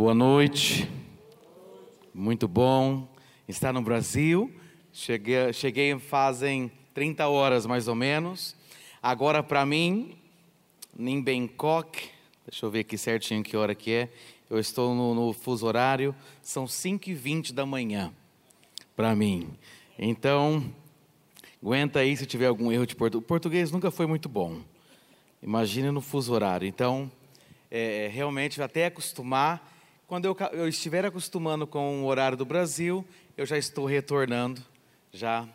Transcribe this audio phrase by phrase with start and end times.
[0.00, 0.90] Boa noite.
[2.14, 3.06] Muito bom
[3.46, 4.50] estar no Brasil.
[4.90, 8.56] Cheguei, cheguei fazem 30 horas mais ou menos.
[9.02, 10.16] Agora para mim,
[10.98, 12.08] em Bangkok,
[12.46, 14.08] deixa eu ver aqui certinho que hora que é.
[14.48, 18.10] Eu estou no, no fuso horário, são 5h20 da manhã
[18.96, 19.50] para mim.
[19.98, 20.64] Então,
[21.62, 23.22] aguenta aí se tiver algum erro de português.
[23.22, 24.62] O português nunca foi muito bom.
[25.42, 26.66] Imagine no fuso horário.
[26.66, 27.12] Então,
[27.70, 29.76] é, realmente até acostumar.
[30.10, 34.60] Quando eu, eu, estiver acostumando com o horário do Brasil, eu já estou retornando
[35.12, 35.48] já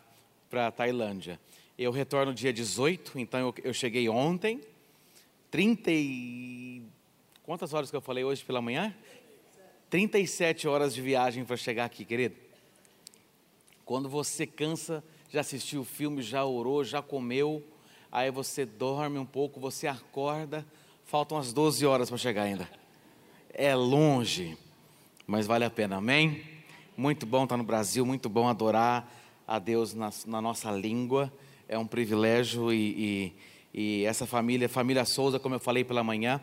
[0.48, 1.38] para a Tailândia.
[1.76, 4.62] Eu retorno dia 18, então eu, eu cheguei ontem.
[5.50, 6.82] 30 e...
[7.42, 8.96] Quantas horas que eu falei hoje pela manhã?
[9.90, 12.36] 37 horas de viagem para chegar aqui, querido.
[13.84, 17.62] Quando você cansa, já assistiu o filme, já orou, já comeu,
[18.10, 20.64] aí você dorme um pouco, você acorda,
[21.04, 22.85] faltam as 12 horas para chegar ainda.
[23.58, 24.54] É longe,
[25.26, 26.42] mas vale a pena, amém?
[26.94, 29.10] Muito bom estar no Brasil, muito bom adorar
[29.48, 31.32] a Deus na, na nossa língua,
[31.66, 33.32] é um privilégio e,
[33.72, 36.38] e, e essa família, família Souza, como eu falei pela manhã,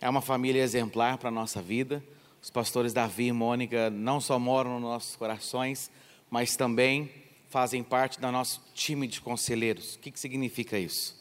[0.00, 2.00] é uma família exemplar para a nossa vida.
[2.40, 5.90] Os pastores Davi e Mônica não só moram nos nossos corações,
[6.30, 7.10] mas também
[7.48, 9.96] fazem parte do nosso time de conselheiros.
[9.96, 11.16] O que, que significa isso?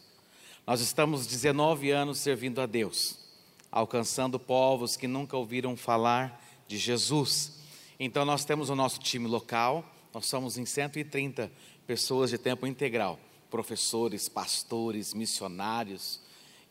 [0.68, 3.25] Nós estamos 19 anos servindo a Deus,
[3.76, 7.58] alcançando povos que nunca ouviram falar de Jesus.
[8.00, 11.52] Então, nós temos o nosso time local, nós somos em 130
[11.86, 13.20] pessoas de tempo integral,
[13.52, 16.22] professores, pastores, missionários,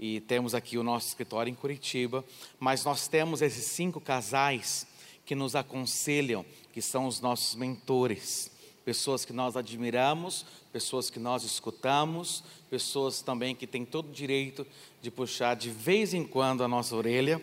[0.00, 2.24] e temos aqui o nosso escritório em Curitiba,
[2.58, 4.86] mas nós temos esses cinco casais
[5.26, 8.50] que nos aconselham, que são os nossos mentores
[8.82, 14.66] pessoas que nós admiramos, pessoas que nós escutamos, pessoas também que têm todo o direito
[15.00, 17.40] de puxar de vez em quando a nossa orelha.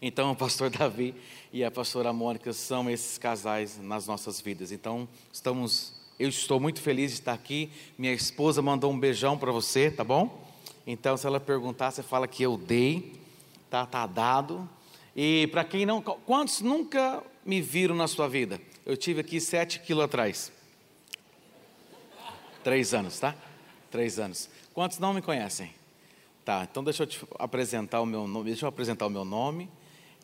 [0.00, 1.14] Então, o pastor Davi
[1.52, 4.72] e a pastora Mônica são esses casais nas nossas vidas.
[4.72, 7.70] Então, estamos, eu estou muito feliz de estar aqui.
[7.98, 10.48] Minha esposa mandou um beijão para você, tá bom?
[10.86, 13.20] Então, se ela perguntar, você fala que eu dei,
[13.68, 14.66] tá, tá dado.
[15.14, 18.58] E para quem não, quantos nunca me viram na sua vida?
[18.86, 20.53] Eu tive aqui sete quilos atrás.
[22.64, 23.34] Três anos, tá?
[23.90, 24.48] Três anos.
[24.72, 25.70] Quantos não me conhecem?
[26.44, 28.46] Tá, então deixa eu te apresentar o meu nome.
[28.46, 29.70] Deixa eu apresentar o meu nome,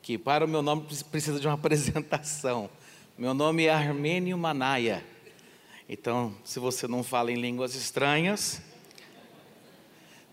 [0.02, 2.68] que para o meu nome precisa de uma apresentação.
[3.16, 5.04] Meu nome é Armênio Manaia.
[5.86, 8.62] Então, se você não fala em línguas estranhas,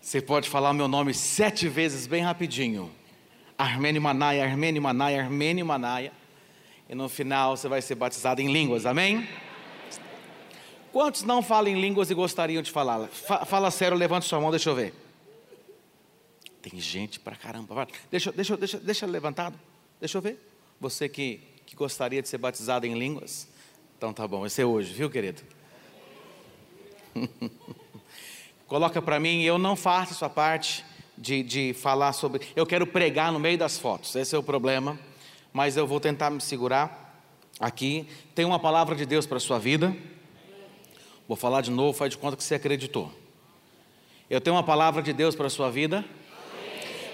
[0.00, 2.90] você pode falar meu nome sete vezes bem rapidinho.
[3.58, 6.12] Armênio Manaia, Armênio Manaia, Armênio Manaia
[6.88, 9.28] e no final você vai ser batizado em línguas, amém?
[10.98, 13.06] Quantos não falam em línguas e gostariam de falar?
[13.06, 14.92] Fala sério, levante sua mão, deixa eu ver.
[16.60, 17.86] Tem gente pra caramba.
[18.10, 19.56] Deixa, deixa, deixa, deixa levantado,
[20.00, 20.44] deixa eu ver.
[20.80, 23.46] Você que, que gostaria de ser batizado em línguas?
[23.96, 25.40] Então tá bom, esse é hoje, viu, querido?
[28.66, 30.84] Coloca para mim, eu não faço essa parte
[31.16, 32.44] de, de falar sobre.
[32.56, 34.98] Eu quero pregar no meio das fotos, esse é o problema
[35.52, 37.22] mas eu vou tentar me segurar
[37.60, 38.08] aqui.
[38.34, 39.96] Tem uma palavra de Deus para sua vida.
[41.28, 43.12] Vou falar de novo, faz de conta que você acreditou.
[44.30, 46.02] Eu tenho uma palavra de Deus para a sua vida.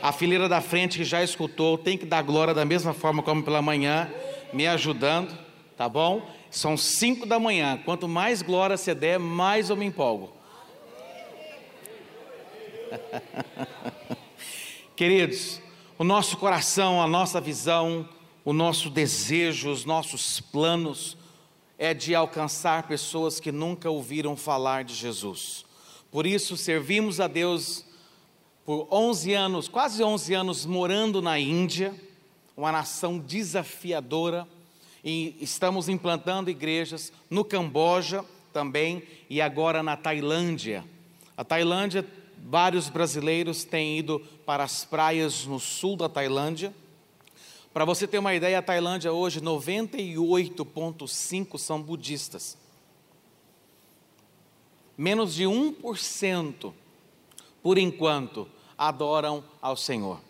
[0.01, 3.43] A fileira da frente que já escutou tem que dar glória da mesma forma como
[3.43, 4.09] pela manhã,
[4.53, 5.37] me ajudando,
[5.77, 6.31] tá bom?
[6.49, 7.77] São cinco da manhã.
[7.85, 10.33] Quanto mais glória você der, mais eu me empolgo.
[14.95, 15.61] Queridos,
[15.99, 18.09] o nosso coração, a nossa visão,
[18.45, 21.17] o nosso desejo, os nossos planos
[21.79, 25.65] é de alcançar pessoas que nunca ouviram falar de Jesus.
[26.11, 27.85] Por isso, servimos a Deus
[28.65, 31.95] por 11 anos, quase 11 anos, morando na Índia,
[32.57, 34.47] uma nação desafiadora,
[35.05, 40.85] e estamos implantando igrejas no Camboja também e agora na Tailândia.
[41.37, 42.07] A Tailândia,
[42.39, 46.73] vários brasileiros têm ido para as praias no sul da Tailândia
[47.75, 52.57] para você ter uma ideia, a Tailândia hoje, 98,5% são budistas.
[54.97, 56.73] Menos de 1%,
[57.61, 60.21] por enquanto, adoram ao Senhor.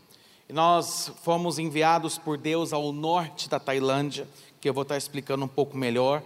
[0.49, 4.27] Nós fomos enviados por Deus ao norte da Tailândia,
[4.59, 6.23] que eu vou estar explicando um pouco melhor.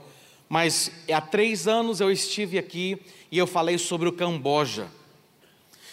[0.49, 2.97] Mas há três anos eu estive aqui
[3.29, 4.89] e eu falei sobre o Camboja.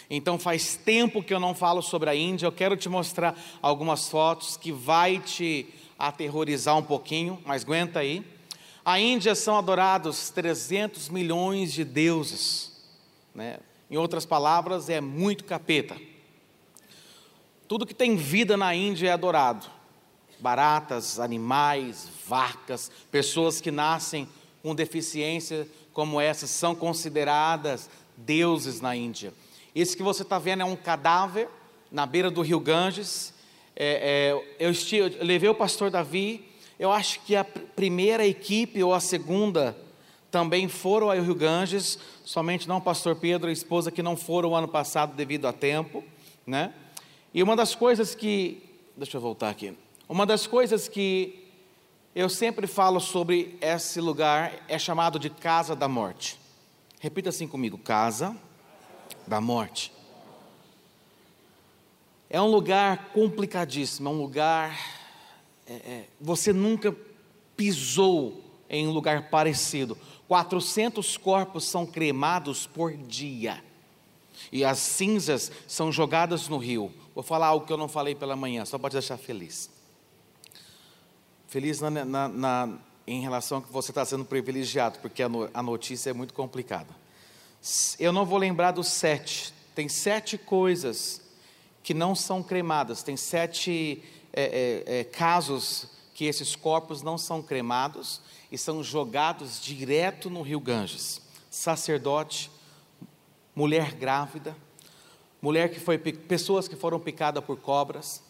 [0.08, 2.46] Então faz tempo que eu não falo sobre a Índia.
[2.46, 5.66] Eu quero te mostrar algumas fotos que vai te
[5.98, 8.24] aterrorizar um pouquinho, mas aguenta aí.
[8.84, 12.72] A Índia são adorados 300 milhões de deuses,
[13.34, 13.58] né?
[13.90, 15.96] Em outras palavras, é muito capeta.
[17.68, 19.66] Tudo que tem vida na Índia é adorado.
[20.38, 24.28] baratas, animais, vacas, pessoas que nascem
[24.62, 29.32] com deficiência como essas são consideradas deuses na Índia.
[29.76, 31.50] Isso que você está vendo é um cadáver
[31.92, 33.34] na beira do rio Ganges.
[33.76, 36.48] É, é, eu, estive, eu levei o pastor Davi.
[36.78, 39.76] Eu acho que a primeira equipe ou a segunda
[40.30, 41.98] também foram ao rio Ganges.
[42.24, 45.46] Somente não o pastor Pedro e a esposa que não foram o ano passado devido
[45.46, 46.02] a tempo,
[46.46, 46.72] né?
[47.34, 48.62] E uma das coisas que,
[48.96, 49.76] deixa eu voltar aqui.
[50.08, 51.44] Uma das coisas que
[52.14, 56.38] eu sempre falo sobre esse lugar, é chamado de Casa da Morte.
[56.98, 58.34] Repita assim comigo: Casa
[59.26, 59.92] da Morte.
[62.28, 64.78] É um lugar complicadíssimo, é um lugar.
[65.66, 66.94] É, é, você nunca
[67.56, 69.96] pisou em um lugar parecido.
[70.28, 73.62] 400 corpos são cremados por dia.
[74.50, 76.92] E as cinzas são jogadas no rio.
[77.14, 79.70] Vou falar algo que eu não falei pela manhã, só te deixar feliz
[81.56, 85.48] feliz na, na, na, em relação a que você está sendo privilegiado, porque a, no,
[85.54, 86.88] a notícia é muito complicada.
[87.98, 89.52] Eu não vou lembrar dos sete.
[89.74, 91.20] Tem sete coisas
[91.82, 93.02] que não são cremadas.
[93.02, 94.02] Tem sete
[94.32, 98.20] é, é, é, casos que esses corpos não são cremados
[98.50, 101.20] e são jogados direto no rio Ganges.
[101.50, 102.50] Sacerdote,
[103.54, 104.56] mulher grávida,
[105.42, 108.22] mulher que foi pessoas que foram picadas por cobras,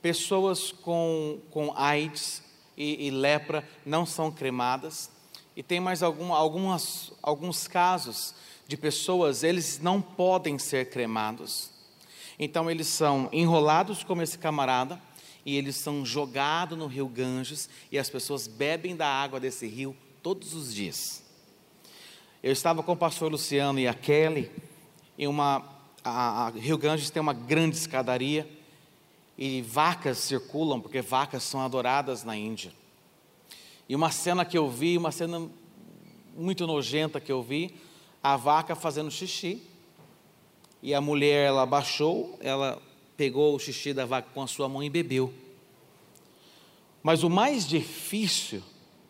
[0.00, 2.42] pessoas com, com AIDS,
[2.76, 5.10] e, e lepra não são cremadas.
[5.54, 8.34] E tem mais algum, algumas, alguns casos
[8.66, 11.70] de pessoas, eles não podem ser cremados.
[12.38, 15.00] Então eles são enrolados como esse camarada
[15.44, 19.96] e eles são jogados no rio Ganges e as pessoas bebem da água desse rio
[20.22, 21.22] todos os dias.
[22.42, 24.50] Eu estava com o pastor Luciano e a Kelly
[25.18, 25.72] em uma
[26.04, 28.48] a, a Rio Ganges tem uma grande escadaria
[29.38, 32.72] e vacas circulam, porque vacas são adoradas na Índia.
[33.88, 35.48] E uma cena que eu vi, uma cena
[36.36, 37.74] muito nojenta que eu vi,
[38.22, 39.62] a vaca fazendo xixi,
[40.82, 42.80] e a mulher, ela baixou, ela
[43.16, 45.32] pegou o xixi da vaca com a sua mão e bebeu.
[47.02, 48.62] Mas o mais difícil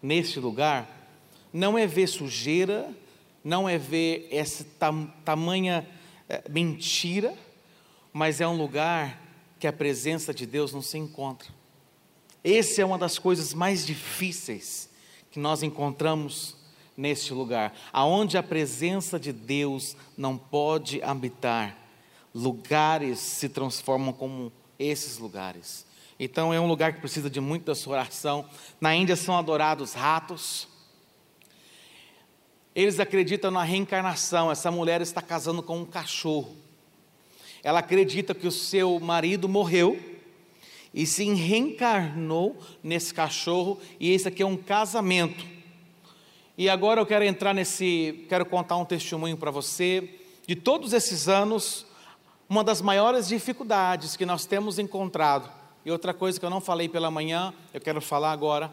[0.03, 1.11] nesse lugar
[1.53, 2.95] não é ver sujeira,
[3.45, 5.87] não é ver essa tam, tamanha
[6.29, 7.37] é, mentira,
[8.13, 9.21] mas é um lugar
[9.59, 11.49] que a presença de Deus não se encontra.
[12.43, 14.91] Essa é uma das coisas mais difíceis
[15.31, 16.57] que nós encontramos
[16.97, 21.77] neste lugar, aonde a presença de Deus não pode habitar.
[22.35, 25.87] Lugares se transformam como esses lugares.
[26.19, 28.45] Então é um lugar que precisa de muita sua oração.
[28.81, 30.69] Na Índia são adorados ratos.
[32.75, 34.51] Eles acreditam na reencarnação.
[34.51, 36.57] Essa mulher está casando com um cachorro.
[37.63, 39.99] Ela acredita que o seu marido morreu
[40.95, 45.45] e se reencarnou nesse cachorro, e esse aqui é um casamento.
[46.57, 51.29] E agora eu quero entrar nesse, quero contar um testemunho para você de todos esses
[51.29, 51.87] anos,
[52.49, 55.51] uma das maiores dificuldades que nós temos encontrado.
[55.85, 58.71] E outra coisa que eu não falei pela manhã, eu quero falar agora.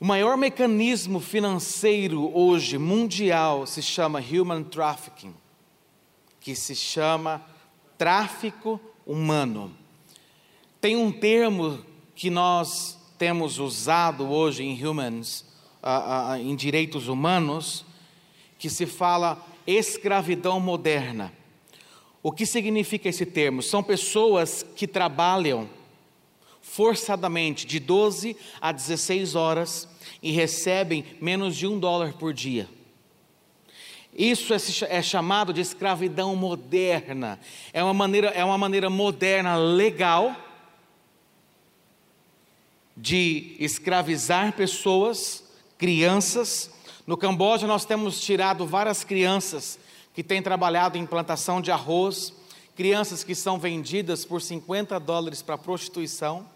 [0.00, 5.34] O maior mecanismo financeiro hoje mundial se chama human trafficking
[6.40, 7.44] que se chama
[7.98, 9.76] tráfico humano.
[10.80, 15.44] Tem um termo que nós temos usado hoje em humans,
[16.40, 17.84] em direitos humanos,
[18.58, 21.32] que se fala escravidão moderna.
[22.22, 23.62] O que significa esse termo?
[23.62, 25.68] São pessoas que trabalham
[26.60, 29.88] forçadamente de 12 a 16 horas
[30.22, 32.68] e recebem menos de um dólar por dia.
[34.12, 34.58] Isso é,
[34.88, 37.40] é, chamado de escravidão moderna.
[37.72, 40.36] É uma maneira, é uma maneira moderna legal
[42.96, 45.49] de escravizar pessoas,
[45.80, 46.70] crianças.
[47.06, 49.78] No Camboja nós temos tirado várias crianças
[50.12, 52.34] que têm trabalhado em plantação de arroz,
[52.76, 56.46] crianças que são vendidas por 50 dólares para prostituição.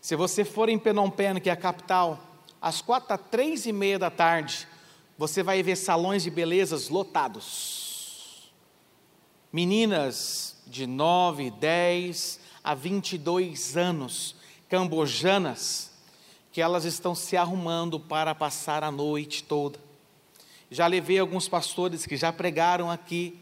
[0.00, 2.18] Se você for em Phnom Penh, que é a capital,
[2.60, 4.66] às quatro três e meia da tarde,
[5.16, 8.52] você vai ver salões de belezas lotados.
[9.52, 14.34] Meninas de 9, 10 a 22 anos,
[14.68, 15.93] cambojanas,
[16.54, 19.76] que elas estão se arrumando para passar a noite toda.
[20.70, 23.36] Já levei alguns pastores que já pregaram aqui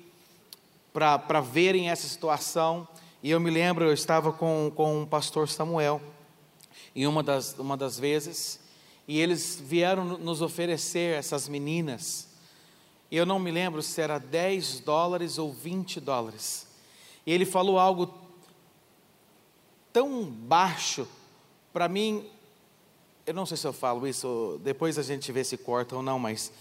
[0.94, 2.88] para verem essa situação.
[3.22, 6.00] E eu me lembro, eu estava com, com o pastor Samuel,
[6.94, 8.58] e uma das, uma das vezes,
[9.06, 12.28] e eles vieram nos oferecer essas meninas.
[13.10, 16.66] Eu não me lembro se era 10 dólares ou 20 dólares.
[17.26, 18.14] E ele falou algo
[19.92, 21.06] tão baixo
[21.74, 22.26] para mim,
[23.24, 26.18] eu não sei se eu falo isso, depois a gente vê se corta ou não,
[26.18, 26.52] mas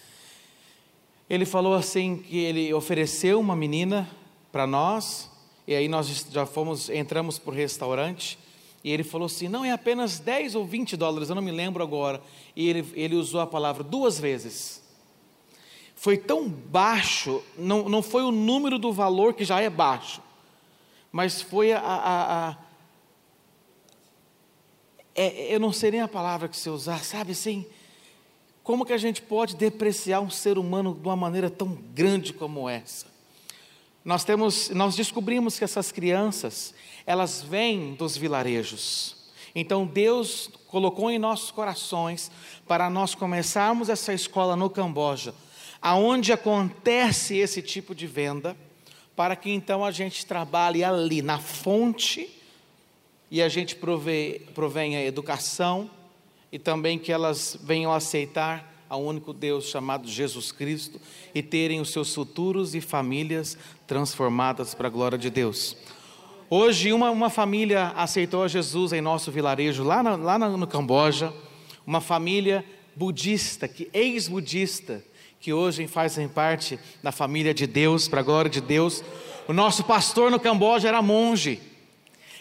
[1.29, 4.09] ele falou assim que ele ofereceu uma menina
[4.51, 5.29] para nós,
[5.65, 8.37] e aí nós já fomos, entramos para o restaurante,
[8.83, 11.83] e ele falou assim: não é apenas 10 ou 20 dólares, eu não me lembro
[11.83, 12.21] agora.
[12.55, 14.81] E ele, ele usou a palavra duas vezes.
[15.95, 20.21] Foi tão baixo, não, não foi o número do valor que já é baixo,
[21.11, 21.79] mas foi a.
[21.79, 22.57] a, a
[25.15, 27.65] é, eu não sei nem a palavra que você usar, sabe assim?
[28.63, 32.69] Como que a gente pode depreciar um ser humano de uma maneira tão grande como
[32.69, 33.07] essa?
[34.03, 36.73] Nós temos, nós descobrimos que essas crianças,
[37.05, 39.15] elas vêm dos vilarejos.
[39.53, 42.31] Então Deus colocou em nossos corações
[42.67, 45.35] para nós começarmos essa escola no Camboja,
[45.81, 48.55] aonde acontece esse tipo de venda,
[49.15, 52.40] para que então a gente trabalhe ali na fonte
[53.31, 55.89] e a gente prove, provenha educação
[56.51, 60.99] e também que elas venham aceitar ao único Deus chamado Jesus Cristo
[61.33, 63.57] e terem os seus futuros e famílias
[63.87, 65.77] transformadas para a glória de Deus.
[66.49, 71.33] Hoje, uma, uma família aceitou a Jesus em nosso vilarejo, lá, na, lá no Camboja,
[71.87, 75.01] uma família budista, que ex-budista,
[75.39, 79.01] que hoje fazem parte da família de Deus, para a glória de Deus.
[79.47, 81.70] O nosso pastor no Camboja era monge.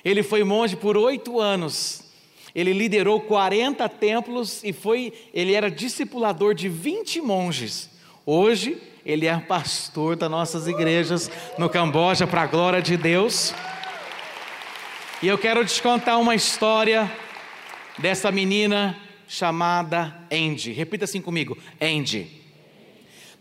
[0.05, 2.11] Ele foi monge por oito anos
[2.55, 7.91] ele liderou 40 templos e foi, ele era discipulador de 20 monges.
[8.27, 13.55] Hoje, ele é pastor das nossas igrejas no Camboja, para a glória de Deus.
[15.23, 17.11] E eu quero te contar uma história
[17.99, 20.73] dessa menina chamada Andy.
[20.73, 22.41] Repita assim comigo: Andy.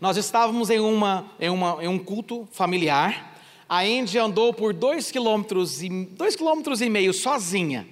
[0.00, 3.29] Nós estávamos em, uma, em, uma, em um culto familiar.
[3.70, 7.86] A Andy andou por dois quilômetros e, dois quilômetros e meio sozinha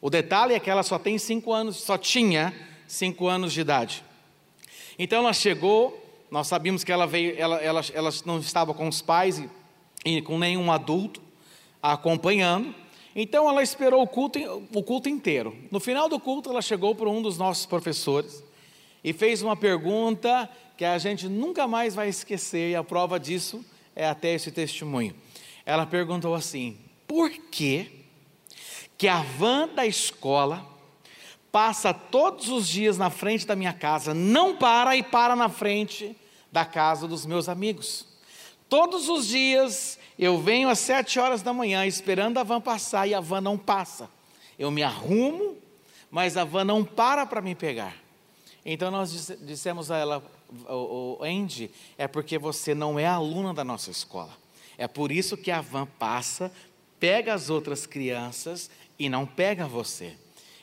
[0.00, 2.54] o detalhe é que ela só tem cinco anos, só tinha
[2.86, 4.04] cinco anos de idade.
[4.98, 9.02] Então ela chegou, nós sabíamos que ela veio, ela, ela, ela não estava com os
[9.02, 9.50] pais e,
[10.04, 11.20] e com nenhum adulto
[11.82, 12.72] acompanhando.
[13.14, 14.38] Então ela esperou o culto,
[14.72, 15.56] o culto inteiro.
[15.70, 18.42] No final do culto, ela chegou para um dos nossos professores
[19.02, 23.64] e fez uma pergunta que a gente nunca mais vai esquecer, e a prova disso
[23.66, 25.14] é até esse testemunho.
[25.64, 27.90] Ela perguntou assim: por que
[28.96, 30.66] que a van da escola
[31.52, 36.16] passa todos os dias na frente da minha casa, não para e para na frente
[36.52, 38.06] da casa dos meus amigos.
[38.68, 43.14] Todos os dias eu venho às sete horas da manhã esperando a van passar e
[43.14, 44.10] a van não passa.
[44.58, 45.56] Eu me arrumo,
[46.10, 47.94] mas a van não para para me pegar.
[48.64, 50.22] Então nós dissemos a ela,
[50.68, 54.32] o, Andy, é porque você não é aluna da nossa escola.
[54.76, 56.52] É por isso que a van passa,
[56.98, 60.14] pega as outras crianças e não pega você.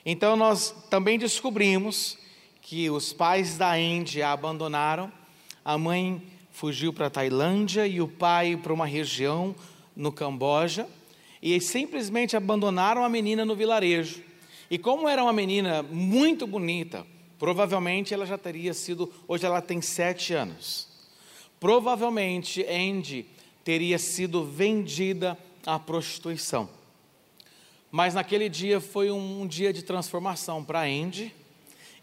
[0.06, 2.18] Então nós também descobrimos
[2.62, 5.12] que os pais da Andy a abandonaram,
[5.64, 9.56] a mãe fugiu para a Tailândia e o pai para uma região
[9.96, 10.88] no Camboja
[11.42, 14.24] e simplesmente abandonaram a menina no vilarejo.
[14.70, 17.06] E como era uma menina muito bonita,
[17.46, 20.88] provavelmente ela já teria sido, hoje ela tem sete anos.
[21.60, 23.28] Provavelmente Andy
[23.64, 26.68] teria sido vendida à prostituição.
[27.92, 31.32] Mas naquele dia foi um, dia de transformação para Andy,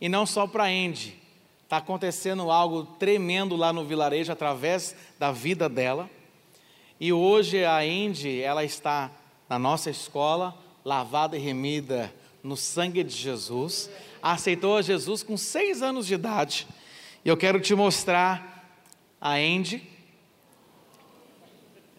[0.01, 1.17] e não só para Andy.
[1.65, 6.09] Está acontecendo algo tremendo lá no vilarejo através da vida dela.
[7.01, 9.11] E hoje a Andy, ela está
[9.49, 13.91] na nossa escola, lavada e remida no sangue de Jesus.
[14.23, 16.67] Aceitou a Jesus com seis anos de idade.
[17.25, 18.81] E eu quero te mostrar
[19.21, 19.83] a Andy.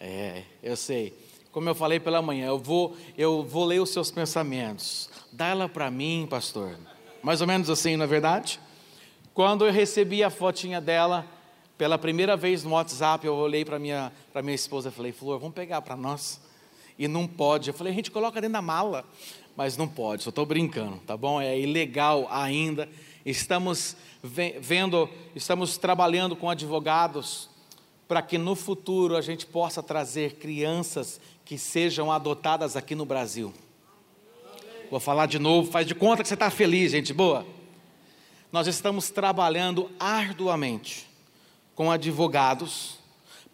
[0.00, 1.16] É, eu sei.
[1.52, 5.08] Como eu falei pela manhã, eu vou, eu vou ler os seus pensamentos.
[5.30, 6.76] Dá ela para mim, pastor.
[7.22, 8.58] Mais ou menos assim, não é verdade?
[9.32, 11.26] Quando eu recebi a fotinha dela,
[11.78, 15.38] pela primeira vez no WhatsApp, eu olhei para minha, para minha esposa e falei, Flor,
[15.38, 16.40] vamos pegar para nós.
[16.98, 17.70] E não pode.
[17.70, 19.04] Eu falei, a gente coloca dentro da mala.
[19.56, 21.40] Mas não pode, só estou brincando, tá bom?
[21.40, 22.88] É ilegal ainda.
[23.24, 27.48] Estamos vendo, estamos trabalhando com advogados
[28.08, 33.52] para que no futuro a gente possa trazer crianças que sejam adotadas aqui no Brasil.
[34.90, 37.46] Vou falar de novo, faz de conta que você está feliz, gente boa.
[38.52, 41.08] Nós estamos trabalhando arduamente
[41.74, 42.98] com advogados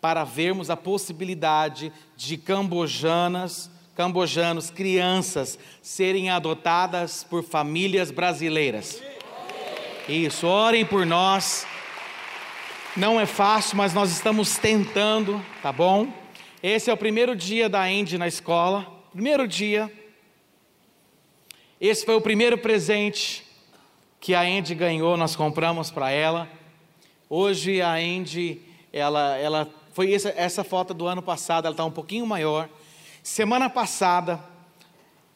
[0.01, 9.03] para vermos a possibilidade de cambojanas, cambojanos, crianças serem adotadas por famílias brasileiras.
[10.09, 11.67] Isso, orem por nós.
[12.97, 16.09] Não é fácil, mas nós estamos tentando, tá bom?
[16.63, 18.87] Esse é o primeiro dia da Andy na escola.
[19.13, 19.91] Primeiro dia.
[21.81, 23.47] Esse foi o primeiro presente
[24.21, 26.49] que a Andy ganhou, nós compramos para ela.
[27.29, 28.61] Hoje a Andy,
[28.93, 32.69] ela, ela foi essa, essa foto do ano passado, ela está um pouquinho maior.
[33.23, 34.41] Semana passada,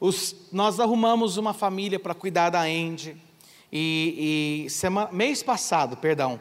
[0.00, 3.14] os, nós arrumamos uma família para cuidar da Andy.
[3.70, 6.40] E, e semana, mês passado, perdão,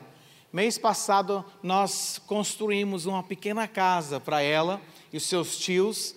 [0.53, 4.81] mês passado nós construímos uma pequena casa para ela
[5.11, 6.15] e os seus tios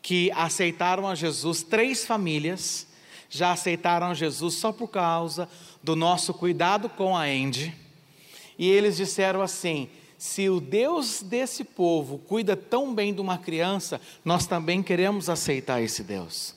[0.00, 2.88] que aceitaram a Jesus, três famílias
[3.30, 5.48] já aceitaram Jesus só por causa
[5.82, 7.74] do nosso cuidado com a Andy.
[8.58, 9.88] E eles disseram assim:
[10.22, 15.82] se o Deus desse povo cuida tão bem de uma criança, nós também queremos aceitar
[15.82, 16.54] esse Deus.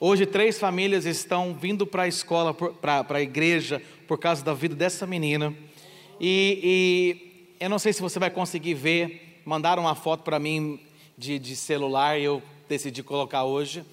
[0.00, 4.74] Hoje, três famílias estão vindo para a escola, para a igreja, por causa da vida
[4.74, 5.54] dessa menina.
[6.20, 10.80] E, e, eu não sei se você vai conseguir ver, mandaram uma foto para mim
[11.16, 13.84] de, de celular, eu decidi colocar hoje.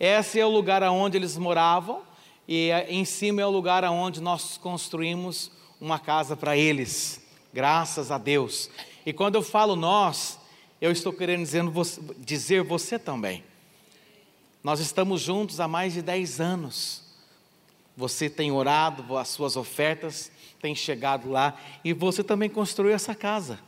[0.00, 2.00] Esse é o lugar onde eles moravam
[2.48, 7.19] e eh, em cima é o lugar onde nós construímos uma casa para eles,
[7.52, 8.70] graças a Deus.
[9.04, 10.38] E quando eu falo nós,
[10.80, 11.44] eu estou querendo
[12.18, 13.44] dizer você, também.
[14.62, 17.02] Nós estamos juntos há mais de 10 anos.
[17.96, 20.30] Você tem orado, as suas ofertas
[20.60, 23.58] têm chegado lá e você também construiu essa casa.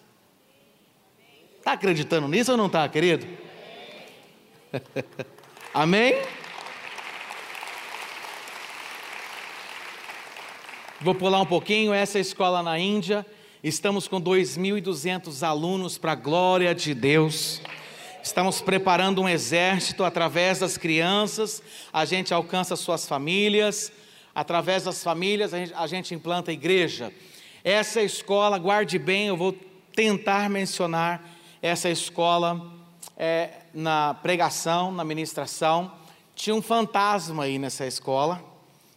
[1.59, 3.27] Está acreditando nisso ou não está, querido?
[5.73, 6.15] Amém?
[11.01, 13.27] Vou pular um pouquinho, essa é a escola na Índia.
[13.63, 17.63] Estamos com 2.200 alunos para a glória de Deus.
[18.21, 23.93] Estamos preparando um exército através das crianças, a gente alcança suas famílias,
[24.35, 27.13] através das famílias a gente, a gente implanta a igreja.
[27.63, 29.55] Essa escola, guarde bem, eu vou
[29.95, 31.23] tentar mencionar
[31.63, 32.69] essa escola
[33.17, 35.93] é, na pregação, na ministração.
[36.35, 38.43] Tinha um fantasma aí nessa escola,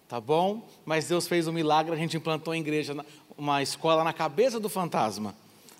[0.09, 0.67] tá bom?
[0.83, 2.95] Mas Deus fez um milagre, a gente implantou uma igreja,
[3.37, 5.35] uma escola na cabeça do fantasma,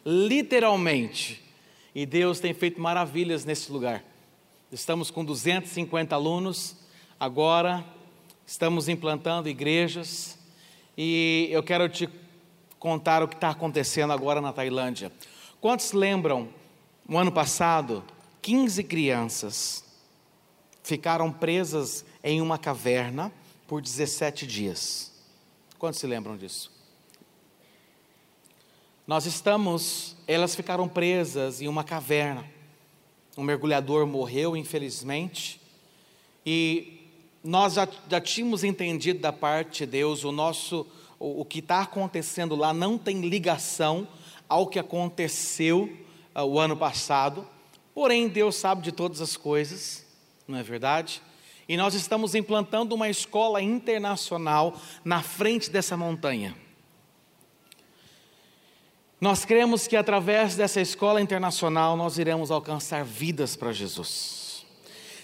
[0.06, 1.44] literalmente.
[1.94, 4.04] E Deus tem feito maravilhas nesse lugar.
[4.72, 6.76] Estamos com 250 alunos,
[7.20, 7.86] agora
[8.46, 10.38] estamos implantando igrejas.
[10.98, 12.10] E eu quero te
[12.78, 15.12] contar o que está acontecendo agora na Tailândia.
[15.62, 16.50] Quantos lembram
[17.08, 18.04] no ano passado,
[18.42, 19.84] 15 crianças
[20.84, 23.32] ficaram presas em uma caverna
[23.68, 25.12] por 17 dias.
[25.80, 26.75] Quantos se lembram disso?
[29.08, 32.44] Nós estamos, elas ficaram presas em uma caverna.
[33.38, 35.62] Um mergulhador morreu, infelizmente,
[36.44, 37.08] e
[37.44, 40.88] nós já, já tínhamos entendido da parte de Deus o nosso,
[41.20, 44.08] o, o que está acontecendo lá não tem ligação
[44.50, 45.84] ao que aconteceu
[46.36, 47.48] uh, o ano passado,
[47.94, 50.04] porém Deus sabe de todas as coisas,
[50.48, 51.22] não é verdade?
[51.70, 56.65] E nós estamos implantando uma escola internacional na frente dessa montanha.
[59.26, 64.64] Nós cremos que através dessa escola internacional nós iremos alcançar vidas para Jesus.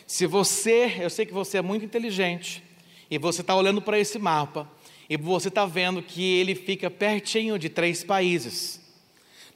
[0.08, 2.64] Se você, eu sei que você é muito inteligente,
[3.12, 4.68] e você está olhando para esse mapa,
[5.08, 8.82] e você está vendo que ele fica pertinho de três países.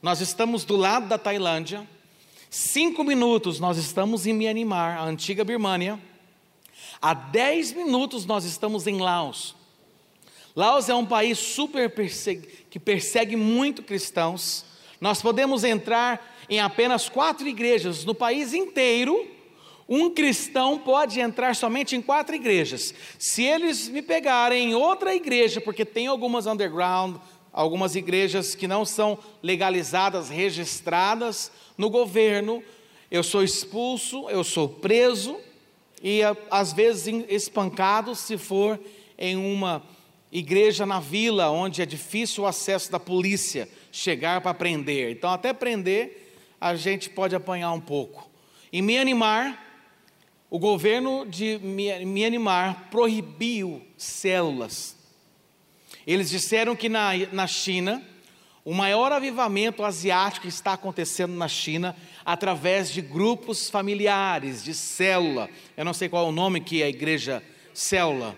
[0.00, 1.84] Nós estamos do lado da Tailândia.
[2.48, 5.98] Cinco minutos nós estamos em Myanmar, a antiga Birmânia.
[7.02, 9.56] Há dez minutos nós estamos em Laos.
[10.54, 14.62] Laos é um país super persegue, que persegue muito cristãos.
[15.00, 19.26] Nós podemos entrar em apenas quatro igrejas no país inteiro.
[19.88, 22.92] Um cristão pode entrar somente em quatro igrejas.
[23.18, 27.16] Se eles me pegarem em outra igreja, porque tem algumas underground,
[27.50, 32.62] algumas igrejas que não são legalizadas, registradas no governo.
[33.10, 35.38] Eu sou expulso, eu sou preso
[36.02, 38.78] e às vezes espancado se for
[39.16, 39.82] em uma
[40.38, 45.10] igreja na vila onde é difícil o acesso da polícia chegar para prender.
[45.10, 48.28] Então até prender a gente pode apanhar um pouco.
[48.72, 49.62] Em Myanmar,
[50.50, 54.96] o governo de Myanmar proibiu células
[56.06, 58.00] eles disseram que na, na China,
[58.64, 65.50] o maior avivamento asiático está acontecendo na China através de grupos familiares, de célula.
[65.76, 67.42] Eu não sei qual é o nome que é a igreja
[67.74, 68.36] célula.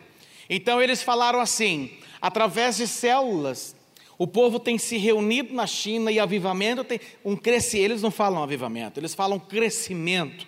[0.48, 3.76] Então eles falaram assim: através de células,
[4.16, 7.84] o povo tem se reunido na China e avivamento tem um crescimento.
[7.84, 10.46] Eles não falam avivamento, eles falam crescimento.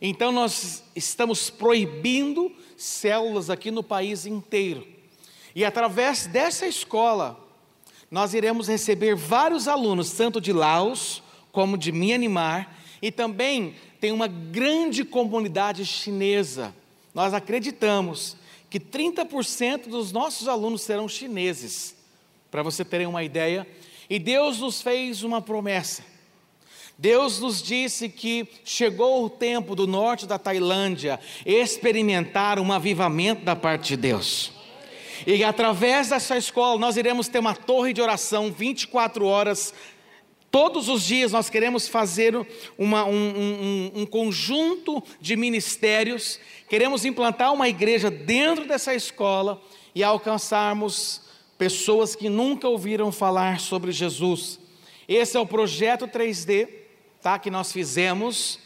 [0.00, 4.86] Então nós estamos proibindo células aqui no país inteiro.
[5.54, 7.40] E através dessa escola,
[8.10, 14.26] nós iremos receber vários alunos, tanto de Laos como de Myanmar, e também tem uma
[14.28, 16.74] grande comunidade chinesa.
[17.14, 18.36] Nós acreditamos
[18.68, 21.96] que 30% dos nossos alunos serão chineses,
[22.50, 23.66] para você terem uma ideia.
[24.08, 26.02] E Deus nos fez uma promessa.
[26.98, 33.54] Deus nos disse que chegou o tempo do norte da Tailândia experimentar um avivamento da
[33.54, 34.52] parte de Deus.
[35.26, 39.74] E através dessa escola nós iremos ter uma torre de oração 24 horas.
[40.50, 42.34] Todos os dias nós queremos fazer
[42.78, 49.60] uma, um, um, um conjunto de ministérios, queremos implantar uma igreja dentro dessa escola
[49.94, 51.22] e alcançarmos
[51.58, 54.58] pessoas que nunca ouviram falar sobre Jesus.
[55.08, 56.68] Esse é o projeto 3D,
[57.22, 57.38] tá?
[57.38, 58.58] Que nós fizemos.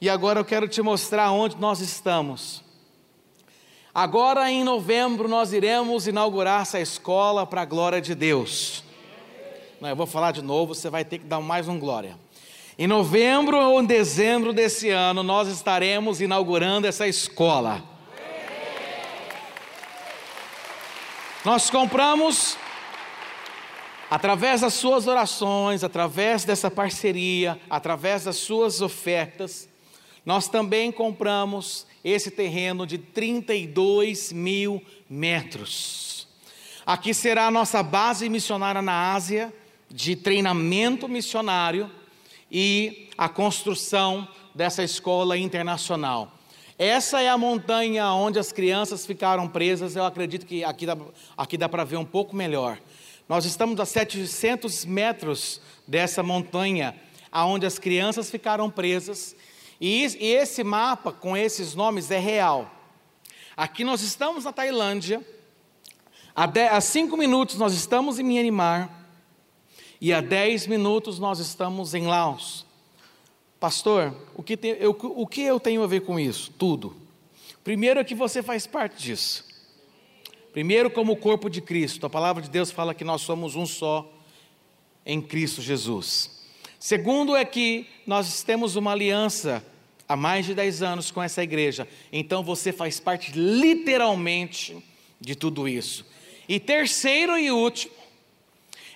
[0.00, 2.62] E agora eu quero te mostrar onde nós estamos.
[3.94, 8.82] Agora em novembro nós iremos inaugurar essa escola para a glória de Deus.
[9.84, 12.18] Não, eu vou falar de novo, você vai ter que dar mais um glória.
[12.78, 17.84] Em novembro ou em dezembro desse ano nós estaremos inaugurando essa escola.
[21.44, 22.56] Nós compramos
[24.10, 29.68] através das suas orações, através dessa parceria, através das suas ofertas,
[30.24, 36.26] nós também compramos esse terreno de 32 mil metros.
[36.86, 39.52] Aqui será a nossa base missionária na Ásia,
[39.94, 41.88] de treinamento missionário
[42.50, 46.32] e a construção dessa escola internacional.
[46.76, 49.94] Essa é a montanha onde as crianças ficaram presas.
[49.94, 50.96] Eu acredito que aqui dá,
[51.36, 52.80] aqui dá para ver um pouco melhor.
[53.28, 56.96] Nós estamos a 700 metros dessa montanha,
[57.30, 59.36] aonde as crianças ficaram presas
[59.80, 62.68] e, e esse mapa com esses nomes é real.
[63.56, 65.24] Aqui nós estamos na Tailândia,
[66.34, 69.03] há, dez, há cinco minutos nós estamos em Myanmar,
[70.00, 72.66] e há dez minutos nós estamos em Laos.
[73.58, 76.52] Pastor, o que, tem, eu, o que eu tenho a ver com isso?
[76.58, 76.94] Tudo.
[77.62, 79.44] Primeiro é que você faz parte disso.
[80.52, 83.64] Primeiro, como o corpo de Cristo, a palavra de Deus fala que nós somos um
[83.64, 84.06] só
[85.06, 86.30] em Cristo Jesus.
[86.78, 89.64] Segundo é que nós temos uma aliança
[90.06, 91.88] há mais de 10 anos com essa igreja.
[92.12, 94.76] Então você faz parte literalmente
[95.18, 96.04] de tudo isso.
[96.46, 97.93] E terceiro e último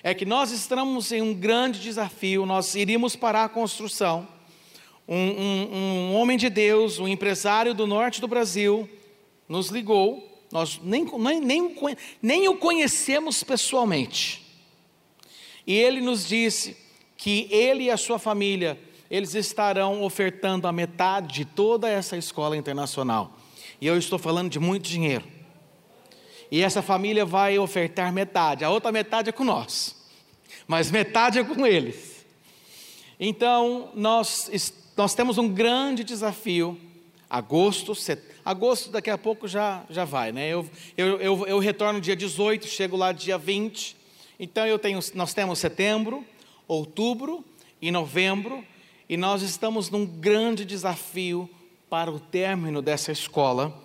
[0.02, 2.46] é que nós estamos em um grande desafio.
[2.46, 4.26] Nós iríamos parar a construção.
[5.06, 8.88] Um, um, um homem de Deus, um empresário do norte do Brasil,
[9.48, 10.24] nos ligou.
[10.52, 11.76] Nós nem, nem, nem,
[12.22, 14.46] nem o conhecemos pessoalmente.
[15.66, 16.76] E ele nos disse
[17.16, 18.78] que ele e a sua família,
[19.10, 23.36] eles estarão ofertando a metade de toda essa escola internacional.
[23.80, 25.37] E eu estou falando de muito dinheiro.
[26.50, 29.94] E essa família vai ofertar metade, a outra metade é com nós,
[30.66, 32.24] mas metade é com eles.
[33.20, 36.78] Então, nós, nós temos um grande desafio.
[37.28, 38.22] Agosto, set...
[38.44, 40.48] agosto daqui a pouco já, já vai, né?
[40.48, 43.96] Eu, eu, eu, eu retorno dia 18, chego lá dia 20.
[44.40, 46.24] Então eu tenho, nós temos setembro,
[46.66, 47.44] outubro
[47.82, 48.64] e novembro,
[49.08, 51.50] e nós estamos num grande desafio
[51.90, 53.76] para o término dessa escola.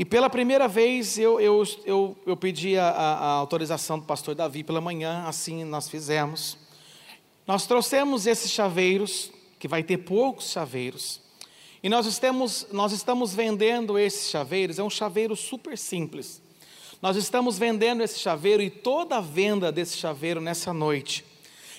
[0.00, 4.64] E pela primeira vez eu, eu, eu, eu pedi a, a, autorização do pastor Davi
[4.64, 6.56] pela manhã, assim nós fizemos.
[7.46, 11.20] Nós trouxemos esses chaveiros, que vai ter poucos chaveiros,
[11.82, 16.40] e nós estamos, nós estamos vendendo esses chaveiros, é um chaveiro super simples.
[17.02, 21.26] Nós estamos vendendo esse chaveiro e toda a venda desse chaveiro nessa noite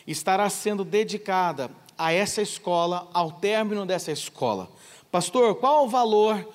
[0.06, 4.70] estará sendo dedicada a essa escola, ao término dessa escola.
[5.10, 6.48] Pastor, qual o valor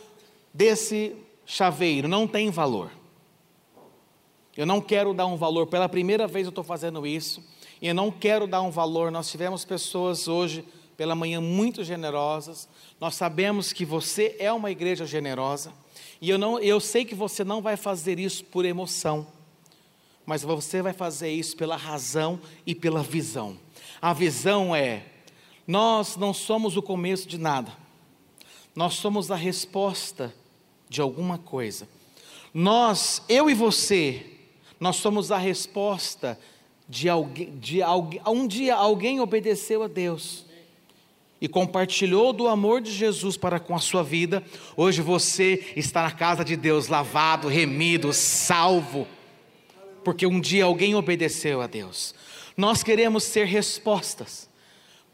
[0.54, 2.06] desse chaveiro?
[2.06, 2.90] Não tem valor.
[4.56, 7.42] Eu não quero dar um valor, pela primeira vez eu estou fazendo isso,
[7.80, 9.10] e eu não quero dar um valor.
[9.10, 10.64] Nós tivemos pessoas hoje
[10.96, 12.68] pela manhã muito generosas.
[13.00, 15.72] Nós sabemos que você é uma igreja generosa,
[16.20, 19.26] e eu, não, eu sei que você não vai fazer isso por emoção
[20.26, 23.56] mas você vai fazer isso pela razão e pela visão.
[24.02, 25.06] A visão é:
[25.66, 27.72] nós não somos o começo de nada,
[28.74, 30.34] nós somos a resposta
[30.88, 31.88] de alguma coisa.
[32.52, 34.24] Nós, eu e você,
[34.80, 36.38] nós somos a resposta
[36.88, 38.20] de alguém, de alguém.
[38.26, 40.44] Um dia alguém obedeceu a Deus
[41.40, 44.42] e compartilhou do amor de Jesus para com a sua vida.
[44.76, 49.06] Hoje você está na casa de Deus, lavado, remido, salvo
[50.06, 52.14] porque um dia alguém obedeceu a Deus.
[52.56, 54.48] Nós queremos ser respostas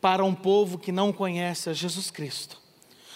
[0.02, 2.60] para um povo que não conhece a Jesus Cristo.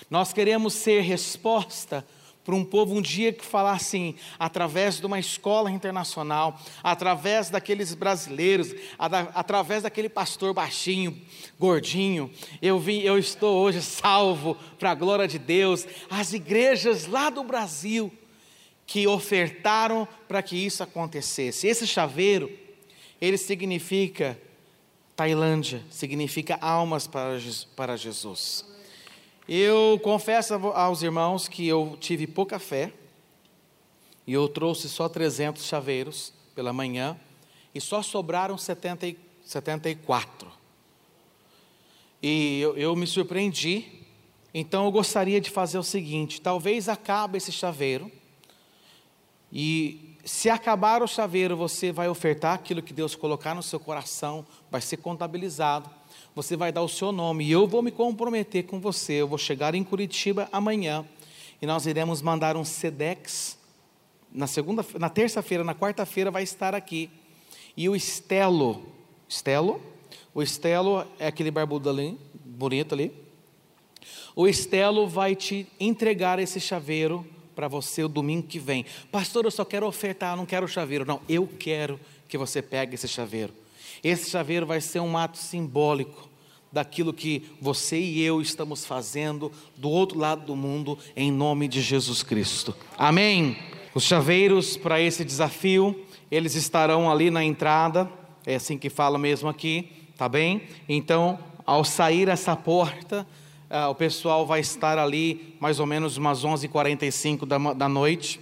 [0.09, 2.07] Nós queremos ser resposta para
[2.55, 8.75] um povo um dia que falar assim, através de uma escola internacional, através daqueles brasileiros,
[8.99, 11.21] através daquele pastor baixinho,
[11.59, 12.31] gordinho,
[12.61, 15.87] eu vim, eu estou hoje salvo para a glória de Deus.
[16.09, 18.13] As igrejas lá do Brasil
[18.87, 21.67] que ofertaram para que isso acontecesse.
[21.67, 22.51] Esse chaveiro,
[23.21, 24.39] ele significa
[25.17, 27.39] Tailândia, significa almas para,
[27.75, 28.76] para Jesus.
[29.49, 32.93] Eu confesso aos irmãos que eu tive pouca fé
[34.27, 37.17] e eu trouxe só 300 chaveiros pela manhã
[37.73, 40.51] e só sobraram 70, 74.
[42.21, 43.85] E eu, eu me surpreendi,
[44.53, 48.11] então eu gostaria de fazer o seguinte: talvez acabe esse chaveiro,
[49.53, 54.45] e se acabar o chaveiro, você vai ofertar aquilo que Deus colocar no seu coração,
[54.69, 55.89] vai ser contabilizado,
[56.37, 59.15] você vai dar o seu nome, e eu vou me comprometer com você.
[59.15, 61.03] Eu vou chegar em Curitiba amanhã,
[61.63, 63.57] e nós iremos mandar um SEDEX.
[64.31, 67.09] Na segunda, na terça-feira, na quarta-feira vai estar aqui.
[67.75, 68.85] E o Estelo,
[69.27, 69.81] Estelo,
[70.35, 73.11] o Estelo é aquele barbudo ali, bonito ali.
[74.35, 78.85] O Estelo vai te entregar esse chaveiro para você o domingo que vem.
[79.11, 81.07] Pastor, eu só quero ofertar, não quero chaveiro.
[81.07, 83.55] Não, eu quero que você pegue esse chaveiro.
[84.07, 86.29] Esse chaveiro vai ser um ato simbólico
[86.71, 91.81] daquilo que você e eu estamos fazendo do outro lado do mundo, em nome de
[91.81, 92.75] Jesus Cristo.
[92.99, 93.57] Amém?
[93.95, 98.11] Os chaveiros para esse desafio, eles estarão ali na entrada,
[98.45, 100.63] é assim que fala mesmo aqui tá bem?
[100.89, 103.27] Então, ao sair essa porta,
[103.71, 108.41] uh, o pessoal vai estar ali mais ou menos umas 11h45 da, da noite,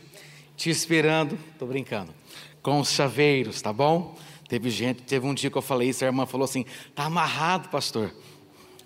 [0.56, 2.14] te esperando, tô brincando,
[2.62, 4.16] com os chaveiros, tá bom?
[4.54, 6.64] Teve gente, teve um dia que eu falei isso, a irmã falou assim:
[6.94, 8.14] tá amarrado, pastor.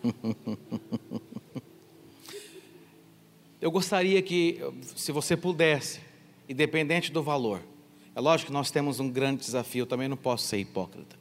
[3.60, 4.62] eu gostaria que,
[4.96, 6.00] se você pudesse,
[6.48, 7.60] independente do valor,
[8.16, 11.18] é lógico que nós temos um grande desafio, eu também não posso ser hipócrita.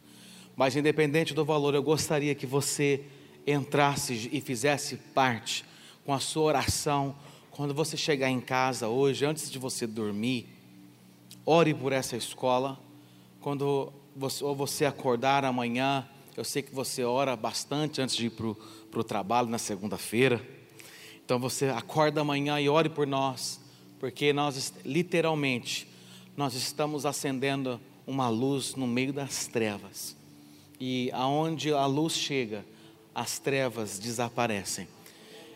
[0.56, 3.04] Mas independente do valor, eu gostaria que você
[3.46, 5.66] entrasse e fizesse parte
[6.06, 7.18] com a sua oração
[7.52, 10.48] quando você chegar em casa hoje, antes de você dormir.
[11.46, 12.80] Ore por essa escola.
[13.42, 13.92] Quando
[14.42, 19.04] ou você acordar amanhã, eu sei que você ora bastante antes de ir para o
[19.04, 20.42] trabalho na segunda-feira.
[21.26, 23.60] Então você acorda amanhã e ore por nós,
[24.00, 25.88] porque nós literalmente
[26.36, 30.16] nós estamos acendendo uma luz no meio das trevas
[30.80, 32.64] e aonde a luz chega,
[33.14, 34.88] as trevas desaparecem.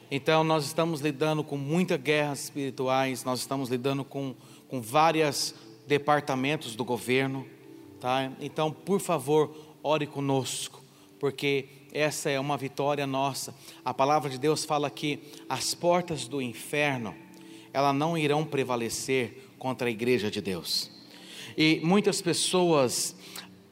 [0.09, 4.35] Então nós estamos lidando com muitas guerras espirituais, nós estamos lidando com,
[4.67, 5.55] com vários
[5.87, 7.45] departamentos do governo,
[8.01, 8.31] tá?
[8.41, 10.81] Então, por favor, ore conosco,
[11.19, 13.55] porque essa é uma vitória nossa.
[13.85, 17.15] A palavra de Deus fala que as portas do inferno,
[17.71, 20.89] ela não irão prevalecer contra a igreja de Deus.
[21.55, 23.15] E muitas pessoas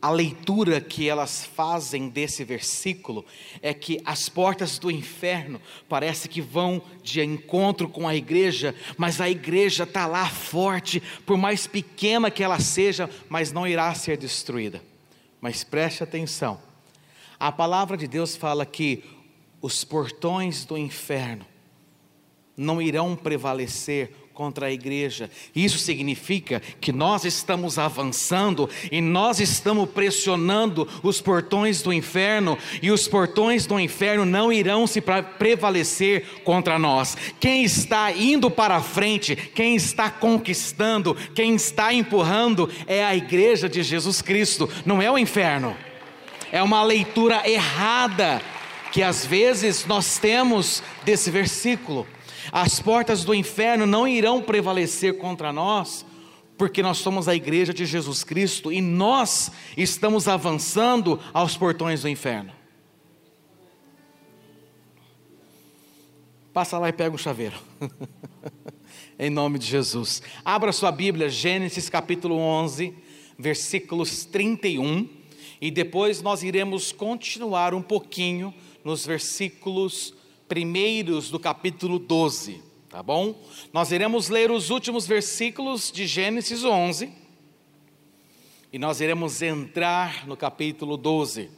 [0.01, 3.25] a leitura que elas fazem desse versículo
[3.62, 5.59] é que as portas do inferno
[5.89, 11.38] parece que vão de encontro com a igreja, mas a igreja está lá forte, por
[11.38, 14.81] mais pequena que ela seja, mas não irá ser destruída.
[15.41, 16.62] Mas preste atenção,
[17.38, 19.03] a palavra de Deus fala que
[19.62, 21.45] os portões do inferno
[22.55, 25.30] não irão prevalecer contra a igreja.
[25.54, 32.89] Isso significa que nós estamos avançando e nós estamos pressionando os portões do inferno, e
[32.89, 37.17] os portões do inferno não irão se prevalecer contra nós.
[37.38, 43.84] Quem está indo para frente, quem está conquistando, quem está empurrando é a igreja de
[43.84, 45.75] Jesus Cristo, não é o inferno.
[46.49, 48.41] É uma leitura errada
[48.93, 52.08] que às vezes nós temos desse versículo.
[52.52, 56.06] As portas do inferno não irão prevalecer contra nós,
[56.58, 62.10] porque nós somos a igreja de Jesus Cristo e nós estamos avançando aos portões do
[62.10, 62.52] inferno.
[66.54, 67.58] Passa lá e pega o chaveiro.
[69.19, 70.21] em nome de Jesus.
[70.45, 72.93] Abra sua Bíblia, Gênesis capítulo 11,
[73.38, 75.08] versículos 31,
[75.60, 80.13] e depois nós iremos continuar um pouquinho nos versículos
[80.49, 82.59] primeiros do capítulo 12,
[82.89, 83.39] tá bom?
[83.71, 87.13] Nós iremos ler os últimos versículos de Gênesis 11
[88.73, 91.51] e nós iremos entrar no capítulo 12.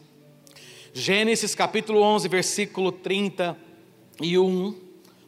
[0.94, 4.76] Gênesis capítulo 11, versículo 31.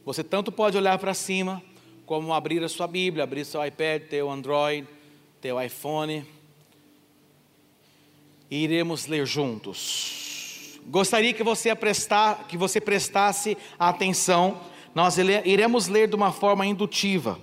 [0.04, 1.64] Você tanto pode olhar para cima,
[2.06, 4.86] como abrir a sua Bíblia, abrir seu iPad, teu Android,
[5.40, 6.26] teu iPhone.
[8.52, 10.23] E iremos ler juntos
[10.88, 14.60] gostaria que você, prestar, que você prestasse atenção.
[14.94, 17.40] Nós iremos ler de uma forma indutiva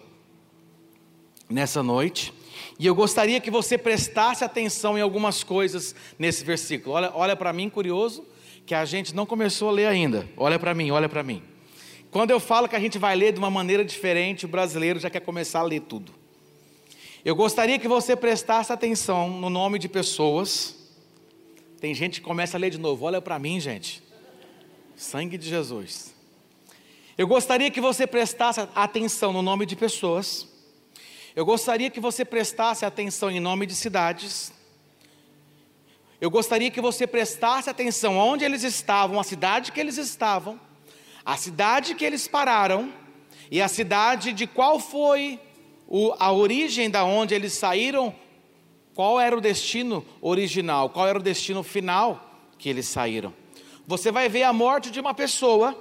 [1.49, 2.33] nessa noite.
[2.79, 6.95] E eu gostaria que você prestasse atenção em algumas coisas nesse versículo.
[6.95, 8.25] Olha, olha para mim, curioso,
[8.65, 10.29] que a gente não começou a ler ainda.
[10.37, 11.43] Olha para mim, olha para mim.
[12.11, 15.11] Quando eu falo que a gente vai ler de uma maneira diferente, o brasileiro já
[15.11, 16.13] quer começar a ler tudo.
[17.25, 20.80] Eu gostaria que você prestasse atenção no nome de pessoas.
[21.81, 23.07] Tem gente que começa a ler de novo.
[23.07, 24.03] Olha para mim, gente.
[24.95, 26.15] Sangue de Jesus.
[27.17, 30.47] Eu gostaria que você prestasse atenção no nome de pessoas.
[31.35, 34.53] Eu gostaria que você prestasse atenção em nome de cidades.
[36.21, 40.61] Eu gostaria que você prestasse atenção onde eles estavam, a cidade que eles estavam,
[41.25, 42.93] a cidade que eles pararam
[43.51, 45.41] e a cidade de qual foi
[45.89, 48.15] o, a origem da onde eles saíram,
[49.01, 53.33] qual era o destino original, qual era o destino final que eles saíram.
[53.87, 55.75] Você vai ver a morte de uma pessoa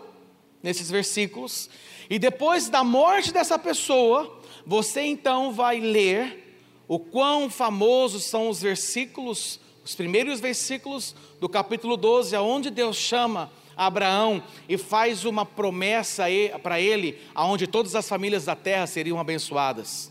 [0.63, 1.69] nesses versículos,
[2.09, 8.61] e depois da morte dessa pessoa, você então vai ler o quão famosos são os
[8.61, 16.23] versículos, os primeiros versículos do capítulo 12, aonde Deus chama Abraão e faz uma promessa
[16.63, 20.09] para ele, aonde todas as famílias da terra seriam abençoadas.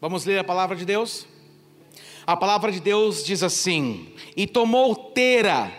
[0.00, 1.26] Vamos ler a palavra de Deus?
[2.26, 5.72] A palavra de Deus diz assim: E tomou Tera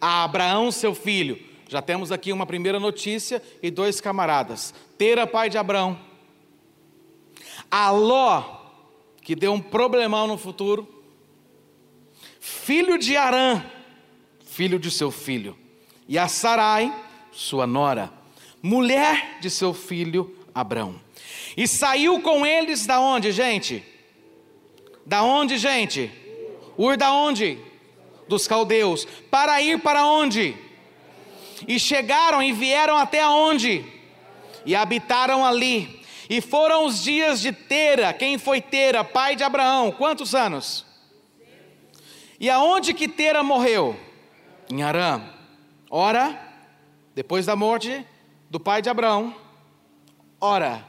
[0.00, 1.38] a Abraão, seu filho.
[1.68, 4.74] Já temos aqui uma primeira notícia e dois camaradas.
[4.98, 5.98] Tera, pai de Abraão.
[7.70, 8.60] Aló,
[9.22, 10.86] que deu um problemão no futuro.
[12.38, 13.64] Filho de Arã,
[14.44, 15.56] filho de seu filho,
[16.06, 16.94] e a Sarai,
[17.30, 18.12] sua nora,
[18.60, 21.00] mulher de seu filho Abrão.
[21.56, 23.84] E saiu com eles da onde, gente?
[25.04, 26.10] Da onde, gente?
[26.76, 27.58] Ur da onde?
[28.28, 29.04] Dos caldeus.
[29.30, 30.56] Para ir para onde?
[31.66, 33.84] E chegaram e vieram até onde?
[34.64, 36.02] E habitaram ali.
[36.30, 38.12] E foram os dias de Tera.
[38.12, 39.04] Quem foi Tera?
[39.04, 39.92] Pai de Abraão.
[39.92, 40.86] Quantos anos?
[42.40, 43.96] E aonde que Tera morreu?
[44.72, 45.20] em Arã.
[45.90, 46.38] Ora,
[47.14, 48.06] depois da morte
[48.48, 49.34] do pai de Abraão,
[50.40, 50.82] ora,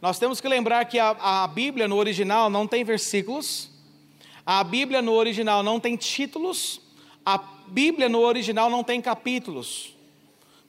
[0.00, 3.70] nós temos que lembrar que a, a Bíblia no original não tem versículos,
[4.44, 6.80] a Bíblia no original não tem títulos,
[7.24, 9.94] a Bíblia no original não tem capítulos.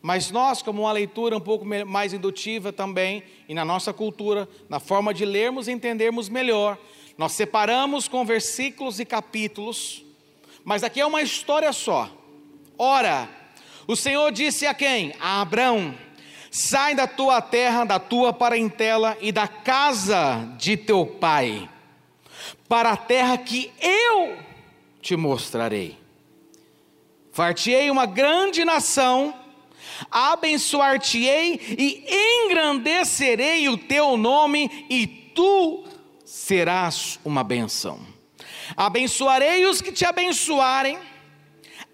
[0.01, 4.79] Mas nós, como uma leitura um pouco mais indutiva também, e na nossa cultura, na
[4.79, 6.77] forma de lermos e entendermos melhor,
[7.17, 10.03] nós separamos com versículos e capítulos,
[10.63, 12.09] mas aqui é uma história só.
[12.77, 13.27] Ora,
[13.87, 15.13] o Senhor disse a quem?
[15.19, 15.95] A Abrão:
[16.59, 21.69] Sai da tua terra, da tua parentela e da casa de teu pai,
[22.67, 24.35] para a terra que eu
[24.99, 25.95] te mostrarei.
[27.31, 29.35] Fartei uma grande nação,
[30.09, 35.83] abençoar-te-ei e engrandecerei o teu nome, e tu
[36.25, 37.99] serás uma benção.
[38.75, 40.97] Abençoarei os que te abençoarem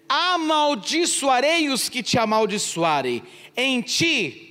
[0.08, 3.22] amaldiçoarei os que te amaldiçoarem,
[3.56, 4.43] em ti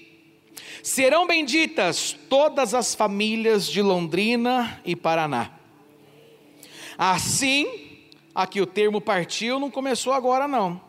[0.83, 5.49] serão benditas todas as famílias de Londrina e Paraná.
[6.97, 10.81] Assim, aqui o termo partiu não começou agora não.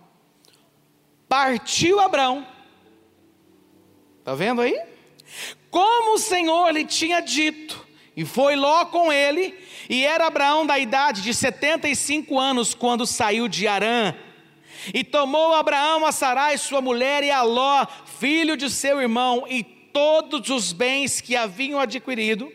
[1.29, 2.45] Partiu Abraão.
[4.19, 4.77] Está vendo aí?
[5.71, 9.55] Como o Senhor lhe tinha dito, e foi Ló com ele,
[9.89, 14.15] e era Abraão da idade de 75 anos quando saiu de Arã,
[14.93, 17.87] e tomou Abraão a Sarai, sua mulher, e a Ló,
[18.19, 22.53] filho de seu irmão, e todos os bens que haviam adquirido,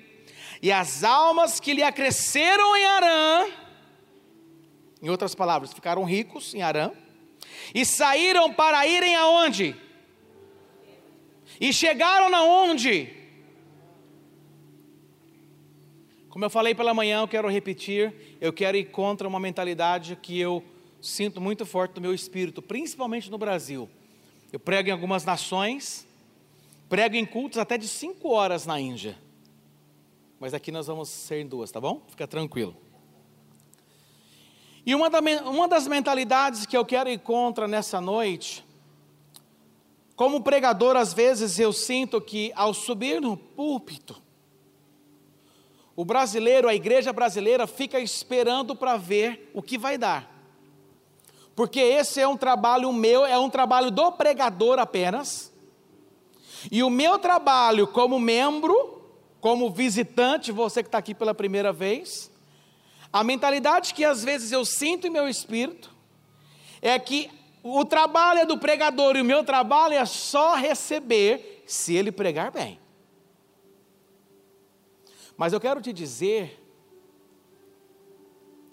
[0.62, 3.48] e as almas que lhe acresceram em Arã,
[5.02, 6.92] em outras palavras, ficaram ricos em Arã,
[7.74, 9.74] e saíram para irem aonde?
[11.62, 13.10] E chegaram na onde?
[16.28, 20.38] Como eu falei pela manhã, eu quero repetir, eu quero ir contra uma mentalidade que
[20.38, 20.64] eu
[21.02, 23.90] sinto muito forte no meu espírito, principalmente no Brasil.
[24.52, 26.06] Eu prego em algumas nações,
[26.90, 29.18] prego em cultos até de cinco horas na Índia.
[30.40, 32.02] Mas aqui nós vamos ser em duas, tá bom?
[32.08, 32.76] Fica tranquilo.
[34.86, 38.66] E uma, da, uma das mentalidades que eu quero ir contra nessa noite,
[40.16, 44.22] como pregador, às vezes eu sinto que ao subir no púlpito,
[45.96, 50.40] o brasileiro, a igreja brasileira, fica esperando para ver o que vai dar
[51.60, 55.49] porque esse é um trabalho meu, é um trabalho do pregador apenas.
[56.72, 59.02] E o meu trabalho como membro,
[59.40, 62.32] como visitante, você que está aqui pela primeira vez,
[63.12, 65.96] a mentalidade que às vezes eu sinto em meu espírito
[66.82, 67.30] é que
[67.64, 72.52] o trabalho é do pregador e o meu trabalho é só receber se ele pregar
[72.52, 72.80] bem.
[75.36, 76.62] Mas eu quero te dizer,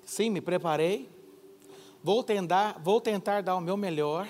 [0.05, 1.09] sim, me preparei,
[2.07, 4.29] Vou tentar, vou tentar dar o meu melhor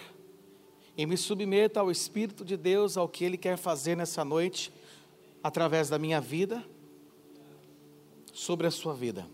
[0.96, 4.72] e me submeto ao Espírito de Deus, ao que Ele quer fazer nessa noite,
[5.42, 6.64] através da minha vida.
[8.32, 9.26] sobre a sua vida.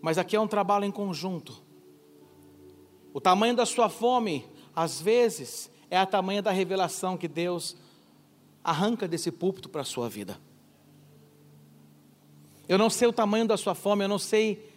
[0.00, 1.62] Mas aqui é um trabalho em conjunto.
[3.12, 7.76] O tamanho da sua fome, às vezes, é a tamanho da revelação que Deus
[8.64, 10.40] arranca desse púlpito para a sua vida.
[12.66, 14.72] Eu não sei o tamanho da sua fome, eu não sei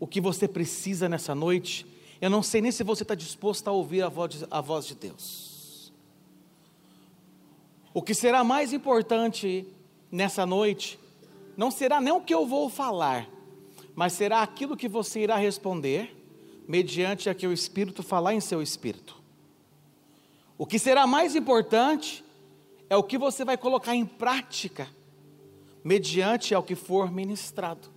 [0.00, 1.86] o que você precisa nessa noite,
[2.22, 4.86] eu não sei nem se você está disposto a ouvir a voz, de, a voz
[4.86, 5.92] de Deus.
[7.92, 9.66] O que será mais importante
[10.08, 11.00] nessa noite,
[11.56, 13.28] não será nem o que eu vou falar,
[13.92, 16.16] mas será aquilo que você irá responder,
[16.68, 19.20] mediante a que o Espírito falar em seu espírito.
[20.56, 22.24] O que será mais importante
[22.88, 24.88] é o que você vai colocar em prática,
[25.82, 27.88] mediante ao que for ministrado.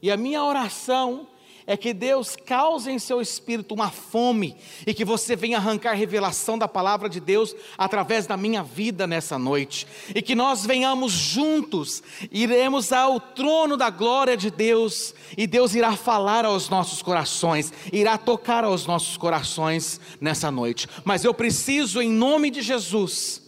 [0.00, 1.26] E a minha oração
[1.66, 4.56] é que Deus cause em seu espírito uma fome
[4.86, 9.38] e que você venha arrancar revelação da palavra de Deus através da minha vida nessa
[9.38, 9.86] noite.
[10.14, 15.96] E que nós venhamos juntos, iremos ao trono da glória de Deus e Deus irá
[15.96, 20.88] falar aos nossos corações, irá tocar aos nossos corações nessa noite.
[21.04, 23.41] Mas eu preciso, em nome de Jesus,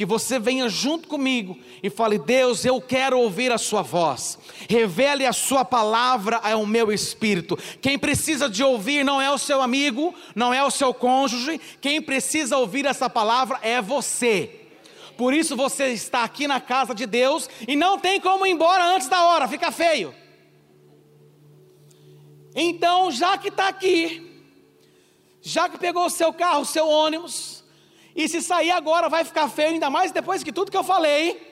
[0.00, 5.26] que você venha junto comigo e fale: Deus, eu quero ouvir a Sua voz, revele
[5.26, 7.54] a Sua palavra ao meu espírito.
[7.82, 12.00] Quem precisa de ouvir não é o seu amigo, não é o seu cônjuge, quem
[12.00, 14.68] precisa ouvir essa palavra é você.
[15.18, 18.82] Por isso você está aqui na casa de Deus e não tem como ir embora
[18.82, 20.14] antes da hora, fica feio.
[22.54, 24.46] Então, já que está aqui,
[25.42, 27.59] já que pegou o seu carro, o seu ônibus,
[28.14, 31.48] e se sair agora vai ficar feio, ainda mais depois que tudo que eu falei.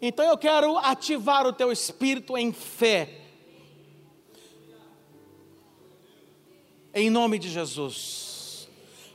[0.00, 3.20] Então eu quero ativar o teu espírito em fé.
[6.94, 8.68] Em nome de Jesus.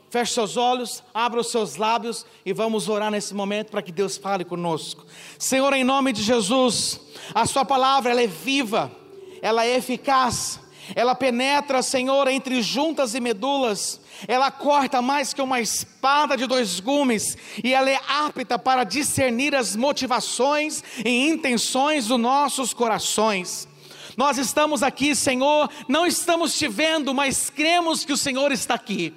[0.09, 4.17] Feche seus olhos, abra os seus lábios e vamos orar nesse momento para que Deus
[4.17, 5.05] fale conosco.
[5.39, 6.99] Senhor, em nome de Jesus,
[7.33, 8.91] a Sua palavra ela é viva,
[9.41, 10.59] ela é eficaz,
[10.95, 16.79] ela penetra, Senhor, entre juntas e medulas ela corta mais que uma espada de dois
[16.79, 23.67] gumes, e ela é apta para discernir as motivações e intenções dos nossos corações.
[24.17, 29.13] Nós estamos aqui, Senhor, não estamos te vendo, mas cremos que o Senhor está aqui.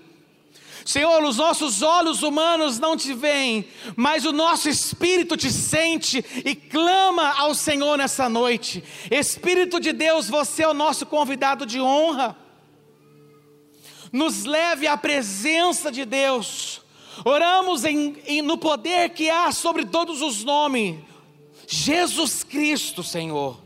[0.85, 3.66] Senhor, os nossos olhos humanos não te veem,
[3.97, 8.85] mas o nosso espírito te sente e clama ao Senhor nessa noite.
[9.11, 12.37] Espírito de Deus, você é o nosso convidado de honra
[14.14, 16.80] nos leve à presença de Deus.
[17.24, 21.01] Oramos em, em, no poder que há sobre todos os nomes,
[21.66, 23.64] Jesus Cristo, Senhor.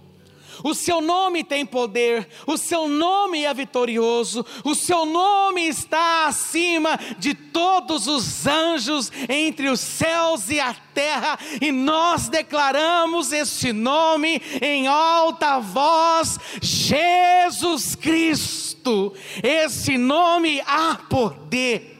[0.62, 6.98] O seu nome tem poder, o seu nome é vitorioso, o seu nome está acima
[7.18, 14.42] de todos os anjos entre os céus e a terra, e nós declaramos este nome
[14.60, 19.14] em alta voz: Jesus Cristo.
[19.42, 21.96] Esse nome há poder.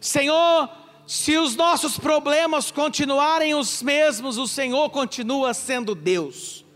[0.00, 0.70] Senhor,
[1.06, 6.67] se os nossos problemas continuarem os mesmos, o Senhor continua sendo Deus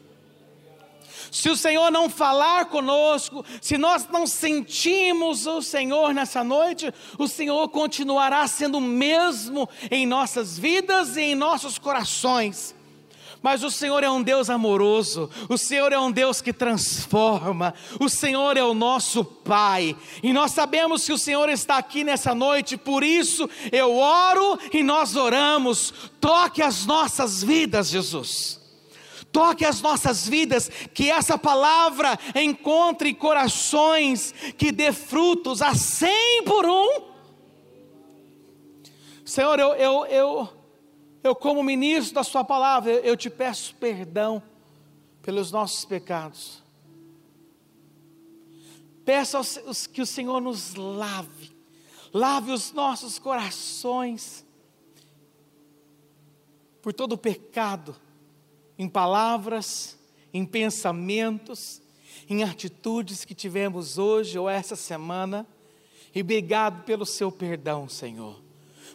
[1.32, 7.26] se o Senhor não falar conosco, se nós não sentimos o Senhor nessa noite, o
[7.26, 12.74] Senhor continuará sendo o mesmo em nossas vidas e em nossos corações.
[13.40, 18.10] Mas o Senhor é um Deus amoroso, o Senhor é um Deus que transforma, o
[18.10, 22.76] Senhor é o nosso Pai, e nós sabemos que o Senhor está aqui nessa noite,
[22.76, 28.61] por isso eu oro e nós oramos, toque as nossas vidas, Jesus
[29.32, 36.66] toque as nossas vidas, que essa palavra encontre corações que dê frutos a cem por
[36.66, 37.10] um.
[39.24, 40.48] Senhor, eu, eu, eu,
[41.24, 44.42] eu como ministro da Sua palavra, eu te peço perdão
[45.22, 46.62] pelos nossos pecados.
[49.04, 49.38] Peço
[49.88, 51.56] que o Senhor nos lave,
[52.12, 54.44] lave os nossos corações
[56.80, 57.96] por todo o pecado
[58.78, 59.98] em palavras,
[60.32, 61.80] em pensamentos,
[62.28, 65.46] em atitudes que tivemos hoje ou essa semana.
[66.14, 68.40] E obrigado pelo seu perdão, Senhor.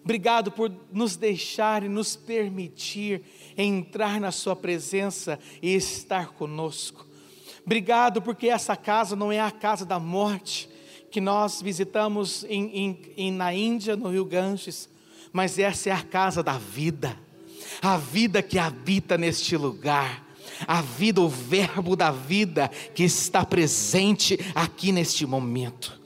[0.04, 3.22] Obrigado por nos deixar e nos permitir
[3.58, 7.06] entrar na Sua presença e estar conosco.
[7.66, 10.70] Obrigado porque essa casa não é a casa da morte
[11.12, 14.90] que nós visitamos em, em, em, na Índia, no Rio Ganges,
[15.34, 17.27] mas essa é a casa da vida
[17.82, 20.26] a vida que habita neste lugar,
[20.68, 26.00] a vida, o Verbo da vida que está presente aqui neste momento.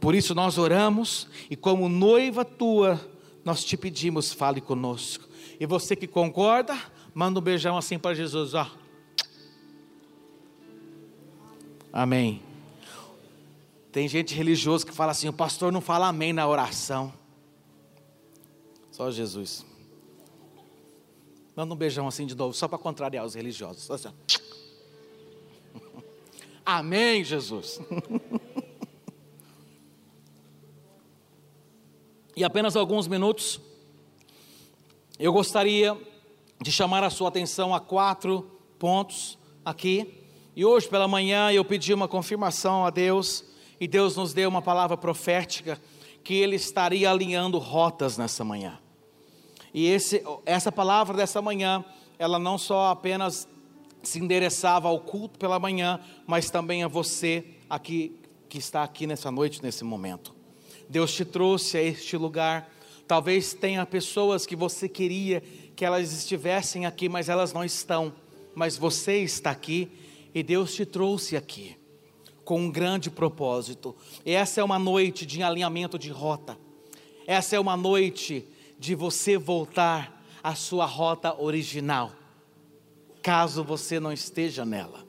[0.00, 3.00] Por isso nós oramos e, como noiva tua,
[3.44, 5.28] nós te pedimos, fale conosco.
[5.58, 6.78] E você que concorda,
[7.14, 8.70] manda um beijão assim para Jesus, ó.
[11.92, 12.40] Amém.
[13.92, 17.12] Tem gente religiosa que fala assim: o pastor não fala amém na oração.
[18.90, 19.69] Só Jesus.
[21.54, 23.90] Manda um beijão assim de novo, só para contrariar os religiosos.
[23.90, 24.08] Assim,
[26.64, 27.80] amém, Jesus.
[32.36, 33.60] e apenas alguns minutos,
[35.18, 35.96] eu gostaria
[36.60, 40.24] de chamar a sua atenção a quatro pontos aqui.
[40.54, 43.44] E hoje pela manhã eu pedi uma confirmação a Deus
[43.80, 45.80] e Deus nos deu uma palavra profética
[46.22, 48.78] que Ele estaria alinhando rotas nessa manhã.
[49.72, 51.84] E esse, essa palavra dessa manhã,
[52.18, 53.48] ela não só apenas
[54.02, 58.16] se endereçava ao culto pela manhã, mas também a você aqui
[58.48, 60.34] que está aqui nessa noite, nesse momento.
[60.88, 62.68] Deus te trouxe a este lugar.
[63.06, 65.42] Talvez tenha pessoas que você queria
[65.76, 68.12] que elas estivessem aqui, mas elas não estão.
[68.54, 69.90] Mas você está aqui
[70.34, 71.76] e Deus te trouxe aqui
[72.44, 73.94] com um grande propósito.
[74.24, 76.58] Essa é uma noite de alinhamento de rota.
[77.26, 78.44] Essa é uma noite
[78.80, 82.10] de você voltar à sua rota original,
[83.22, 85.06] caso você não esteja nela.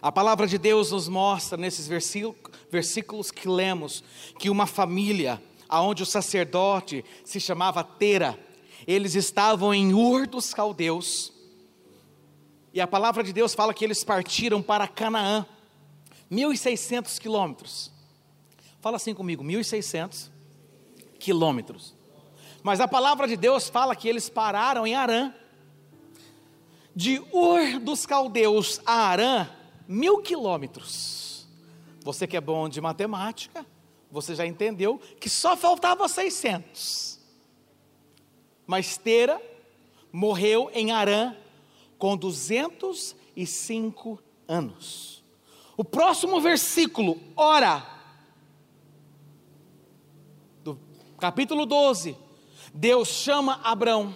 [0.00, 4.04] A palavra de Deus nos mostra nesses versículos que lemos
[4.38, 8.38] que uma família, aonde o sacerdote se chamava Tera,
[8.86, 11.32] eles estavam em Ur dos Caldeus.
[12.72, 15.44] E a palavra de Deus fala que eles partiram para Canaã.
[16.30, 17.90] 1.600 quilômetros.
[18.80, 20.30] Fala assim comigo, 1.600
[21.18, 21.98] quilômetros.
[22.62, 25.32] Mas a palavra de Deus fala que eles pararam em Arã.
[26.94, 29.48] De Ur dos Caldeus a Arã,
[29.86, 31.48] mil quilômetros.
[32.02, 33.64] Você que é bom de matemática,
[34.10, 37.20] você já entendeu que só faltava 600.
[38.66, 39.40] Mas Tera
[40.12, 41.34] morreu em Arã
[41.98, 45.22] com 205 anos.
[45.76, 47.86] O próximo versículo, ora,
[50.62, 50.78] do
[51.18, 52.16] capítulo 12,
[52.72, 54.14] Deus chama Abraão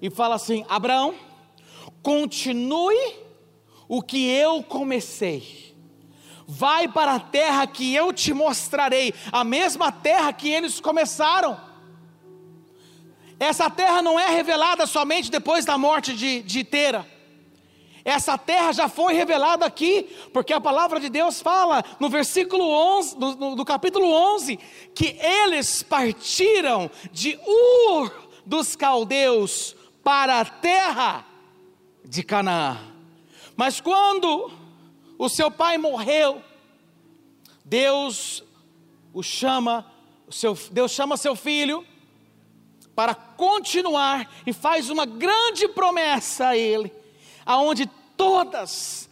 [0.00, 1.14] e fala assim: Abraão,
[2.02, 3.16] continue
[3.88, 5.74] o que eu comecei.
[6.46, 11.58] Vai para a terra que eu te mostrarei, a mesma terra que eles começaram.
[13.38, 17.06] Essa terra não é revelada somente depois da morte de, de Tera.
[18.04, 23.16] Essa terra já foi revelada aqui, porque a palavra de Deus fala no versículo 11,
[23.16, 24.58] do, no, do capítulo 11,
[24.94, 28.12] que eles partiram de Ur
[28.44, 31.24] dos caldeus para a terra
[32.04, 32.78] de Canaã.
[33.54, 34.50] Mas quando
[35.16, 36.42] o seu pai morreu,
[37.64, 38.42] Deus
[39.14, 39.86] o chama,
[40.26, 41.86] o seu, Deus chama seu filho
[42.96, 47.01] para continuar e faz uma grande promessa a ele
[47.44, 47.86] aonde
[48.16, 49.08] todas,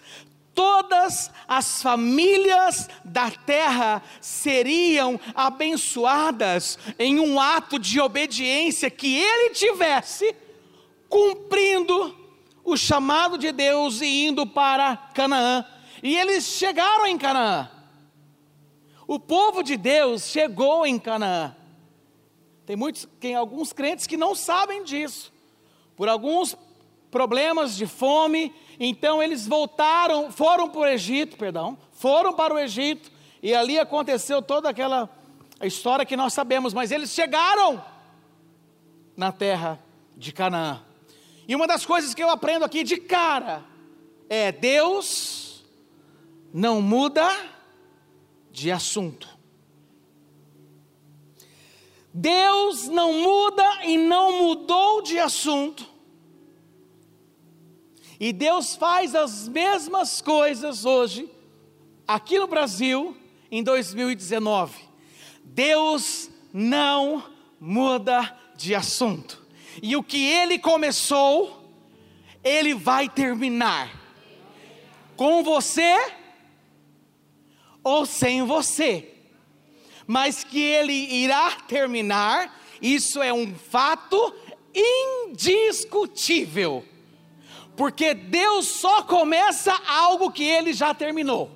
[0.55, 10.35] todas as famílias da terra seriam abençoadas em um ato de obediência que ele tivesse,
[11.09, 12.17] cumprindo
[12.65, 15.65] o chamado de Deus e indo para Canaã.
[16.03, 17.71] E eles chegaram em Canaã.
[19.07, 21.57] O povo de Deus chegou em Canaã.
[22.65, 25.33] Tem muitos, tem alguns crentes que não sabem disso.
[25.97, 26.57] Por alguns
[27.11, 33.11] problemas de fome, então eles voltaram, foram para o Egito, perdão, foram para o Egito,
[33.43, 35.11] e ali aconteceu toda aquela
[35.63, 37.85] história que nós sabemos, mas eles chegaram
[39.17, 39.79] na terra
[40.17, 40.83] de Canaã.
[41.49, 43.65] E uma das coisas que eu aprendo aqui de cara
[44.29, 45.65] é: Deus
[46.55, 47.29] não muda
[48.53, 49.29] de assunto.
[52.13, 55.90] Deus não muda e não mudou de assunto
[58.21, 61.27] e Deus faz as mesmas coisas hoje,
[62.07, 63.17] aqui no Brasil,
[63.51, 64.79] em 2019.
[65.43, 67.25] Deus não
[67.59, 69.43] muda de assunto.
[69.83, 71.65] E o que ele começou,
[72.45, 73.99] ele vai terminar.
[75.17, 76.13] Com você
[77.83, 79.15] ou sem você.
[80.07, 84.35] Mas que ele irá terminar, isso é um fato
[84.75, 86.85] indiscutível
[87.81, 91.51] porque Deus só começa algo que ele já terminou.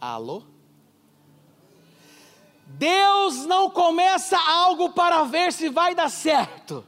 [0.00, 0.42] Alô?
[2.64, 6.82] Deus não começa algo para ver se vai dar certo.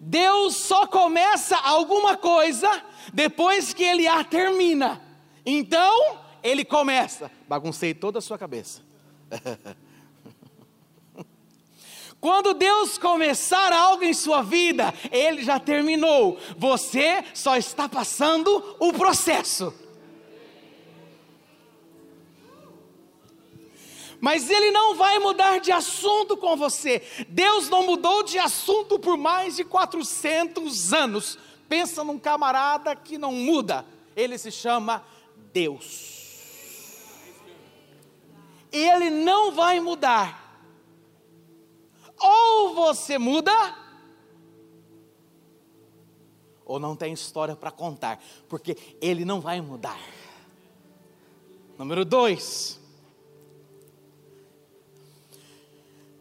[0.00, 2.70] Deus só começa alguma coisa
[3.12, 5.02] depois que ele a termina.
[5.44, 7.32] Então, ele começa.
[7.48, 8.80] Baguncei toda a sua cabeça.
[12.20, 16.38] Quando Deus começar algo em sua vida, Ele já terminou.
[16.56, 19.72] Você só está passando o processo.
[24.20, 27.00] Mas Ele não vai mudar de assunto com você.
[27.28, 31.38] Deus não mudou de assunto por mais de 400 anos.
[31.68, 33.86] Pensa num camarada que não muda.
[34.16, 35.04] Ele se chama
[35.52, 36.18] Deus.
[38.72, 40.47] Ele não vai mudar.
[42.20, 43.52] Ou você muda,
[46.64, 49.98] ou não tem história para contar, porque ele não vai mudar.
[51.78, 52.78] Número dois,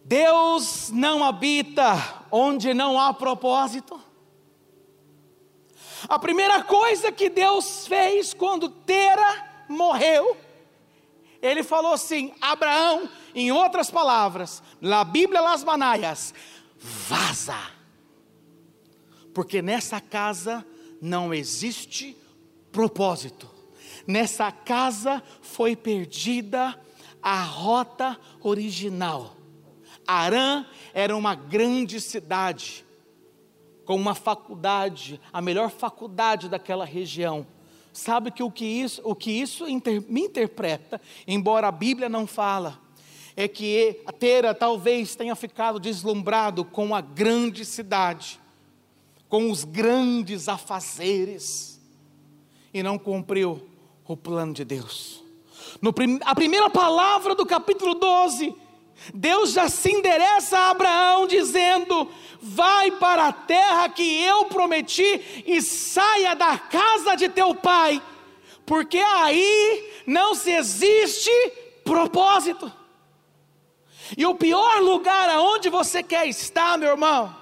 [0.05, 3.99] Deus não habita onde não há propósito.
[6.07, 10.37] A primeira coisa que Deus fez quando Tera morreu,
[11.41, 16.33] ele falou assim: Abraão, em outras palavras, na Bíblia Las Manaias,
[16.77, 17.59] vaza,
[19.33, 20.65] porque nessa casa
[21.01, 22.17] não existe
[22.71, 23.49] propósito,
[24.05, 26.79] nessa casa foi perdida
[27.21, 29.35] a rota original.
[30.05, 32.85] Arã era uma grande cidade,
[33.85, 37.45] com uma faculdade, a melhor faculdade daquela região
[37.97, 42.27] Sabe que o que isso, o que isso inter, me interpreta, embora a Bíblia não
[42.27, 42.79] fala,
[43.35, 48.39] é que Tera talvez tenha ficado deslumbrado com a grande cidade,
[49.27, 51.81] com os grandes afazeres,
[52.71, 53.67] e não cumpriu
[54.07, 55.23] o plano de Deus.
[55.81, 55.91] No,
[56.23, 58.55] a primeira palavra do capítulo 12
[59.13, 62.09] Deus já se endereça a Abraão dizendo:
[62.41, 68.01] Vai para a terra que eu prometi e saia da casa de teu pai,
[68.65, 71.31] porque aí não se existe
[71.83, 72.71] propósito.
[74.15, 77.35] E o pior lugar aonde você quer estar, meu irmão,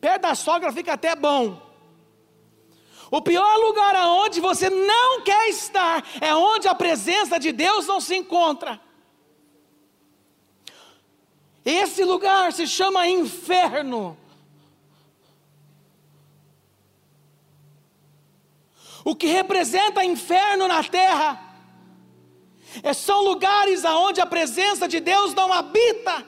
[0.00, 1.62] perto da sogra fica até bom.
[3.10, 8.00] O pior lugar aonde você não quer estar é onde a presença de Deus não
[8.00, 8.80] se encontra.
[11.66, 14.16] Esse lugar se chama inferno.
[19.04, 21.42] O que representa inferno na terra
[22.84, 26.24] é, são lugares aonde a presença de Deus não habita.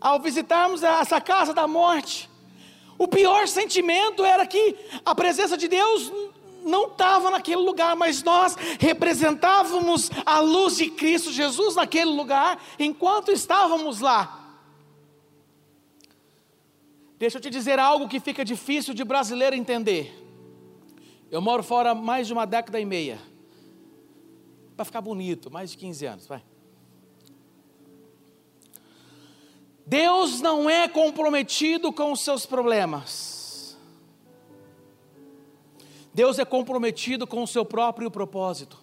[0.00, 2.28] Ao visitarmos essa casa da morte,
[2.98, 6.10] o pior sentimento era que a presença de Deus
[6.64, 13.30] não estava naquele lugar, mas nós representávamos a luz de Cristo Jesus naquele lugar enquanto
[13.30, 14.38] estávamos lá.
[17.18, 20.18] Deixa eu te dizer algo que fica difícil de brasileiro entender.
[21.30, 23.18] Eu moro fora mais de uma década e meia.
[24.74, 26.42] Para ficar bonito, mais de 15 anos, vai.
[29.86, 33.41] Deus não é comprometido com os seus problemas.
[36.14, 38.78] Deus é comprometido com o seu próprio propósito.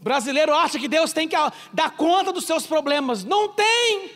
[0.00, 1.36] Brasileiro acha que Deus tem que
[1.72, 3.24] dar conta dos seus problemas.
[3.24, 4.10] Não tem.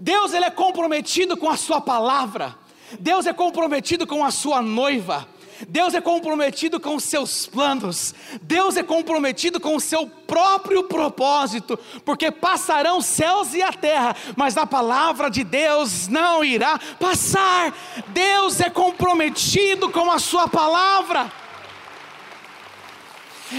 [0.00, 2.56] Deus ele é comprometido com a sua palavra.
[2.98, 5.28] Deus é comprometido com a sua noiva.
[5.66, 11.78] Deus é comprometido com os seus planos, Deus é comprometido com o seu próprio propósito,
[12.04, 17.74] porque passarão céus e a terra, mas a palavra de Deus não irá passar.
[18.08, 21.32] Deus é comprometido com a sua palavra.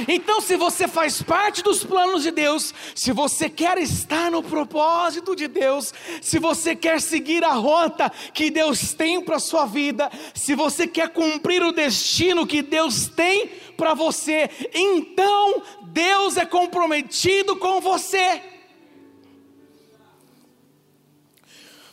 [0.08, 5.36] Então, se você faz parte dos planos de Deus, se você quer estar no propósito
[5.36, 10.12] de Deus, se você quer seguir a rota que Deus tem para a sua vida,
[10.34, 17.56] se você quer cumprir o destino que Deus tem para você, então Deus é comprometido
[17.56, 18.42] com você.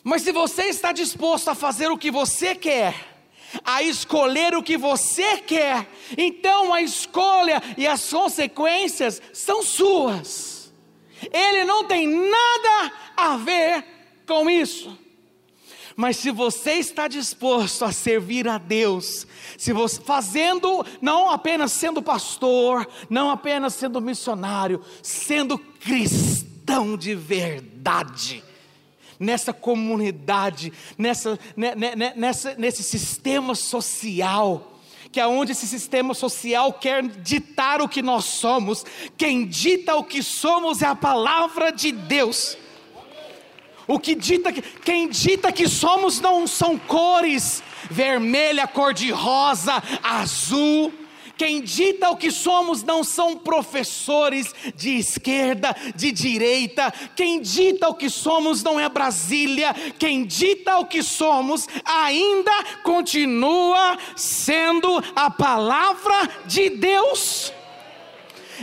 [0.05, 3.16] Mas se você está disposto a fazer o que você quer,
[3.65, 10.73] a escolher o que você quer, então a escolha e as consequências são suas.
[11.33, 13.85] Ele não tem nada a ver
[14.27, 14.97] com isso.
[15.97, 19.27] Mas se você está disposto a servir a Deus,
[19.57, 28.45] se você fazendo, não apenas sendo pastor, não apenas sendo missionário, sendo cristão de verdade,
[29.19, 31.39] nessa comunidade, nessa,
[32.17, 34.79] nessa, nesse sistema social,
[35.11, 38.85] que é onde esse sistema social quer ditar o que nós somos,
[39.17, 42.57] quem dita o que somos é a palavra de Deus.
[43.89, 50.93] O que dita, quem dita que somos não são cores vermelha, cor de rosa, azul.
[51.37, 56.93] Quem dita o que somos não são professores de esquerda, de direita.
[57.15, 59.75] Quem dita o que somos não é Brasília.
[59.99, 66.15] Quem dita o que somos ainda continua sendo a palavra
[66.47, 67.53] de Deus.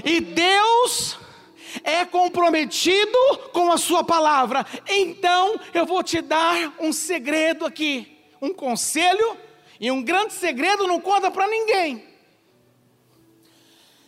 [0.03, 1.17] E Deus
[1.83, 3.17] é comprometido
[3.51, 4.65] com a Sua palavra.
[4.87, 9.37] Então eu vou te dar um segredo aqui, um conselho
[9.79, 12.12] e um grande segredo não conta para ninguém.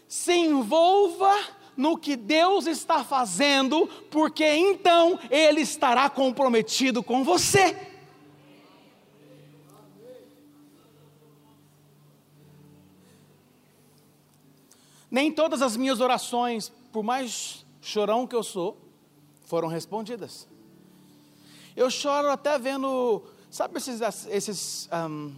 [0.08, 1.34] Se envolva
[1.76, 7.76] no que Deus está fazendo, porque então Ele estará comprometido com você.
[15.10, 18.78] Nem todas as minhas orações, por mais chorão que eu sou,
[19.46, 20.48] foram respondidas.
[21.76, 25.34] Eu choro até vendo, sabe esses, esses, um,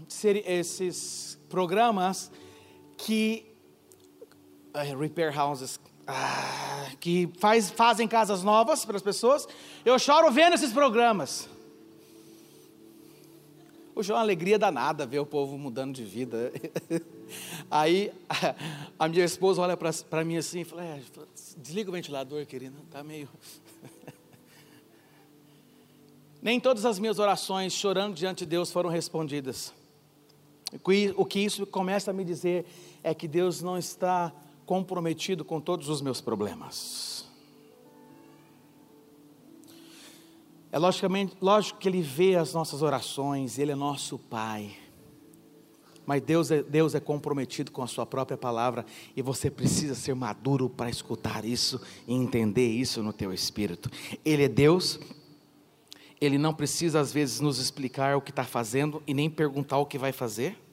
[0.45, 2.31] esses programas
[2.95, 3.46] que
[4.83, 9.47] repair houses, uh, que faz, fazem casas novas para as pessoas.
[9.85, 11.49] Eu choro vendo esses programas.
[13.97, 16.51] Hoje é uma alegria danada ver o povo mudando de vida.
[17.69, 18.11] Aí
[18.99, 21.01] a, minha esposa olha para mim assim e fala: é,
[21.57, 23.27] desliga o ventilador, querida, está meio.
[26.39, 29.73] Nem todas as minhas orações chorando diante de Deus foram respondidas.
[31.15, 32.67] O que isso começa a me dizer
[33.03, 34.31] é que Deus não está
[34.67, 37.25] comprometido com todos os meus problemas.
[40.69, 44.75] É logicamente, lógico que Ele vê as nossas orações, Ele é nosso Pai.
[46.05, 50.13] Mas Deus é, Deus é comprometido com a sua própria palavra e você precisa ser
[50.13, 53.89] maduro para escutar isso e entender isso no teu espírito.
[54.23, 54.99] Ele é Deus,
[56.19, 59.85] Ele não precisa às vezes nos explicar o que está fazendo e nem perguntar o
[59.85, 60.66] que vai fazer.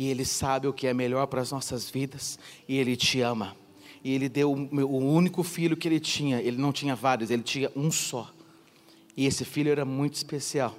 [0.00, 3.54] E Ele sabe o que é melhor para as nossas vidas e Ele te ama.
[4.02, 7.70] E Ele deu o, único filho que Ele tinha, Ele não tinha vários, Ele tinha
[7.76, 8.32] um só.
[9.14, 10.74] E esse filho era muito especial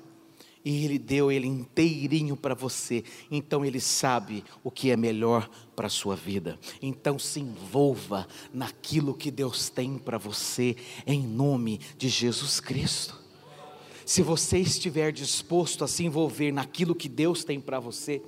[0.65, 5.86] e Ele deu ele inteirinho para você, então Ele sabe o que é melhor para
[5.86, 6.57] a sua vida.
[6.82, 13.22] Então se envolva naquilo que Deus tem para você, em nome de Jesus Cristo.
[14.03, 18.19] Se você estiver disposto a se envolver naquilo que Deus tem para você,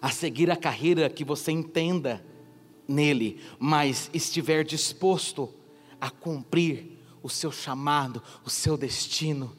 [0.00, 2.24] a seguir a carreira que você entenda
[2.86, 5.52] nele, mas estiver disposto
[6.00, 9.56] a cumprir o seu chamado, o seu destino,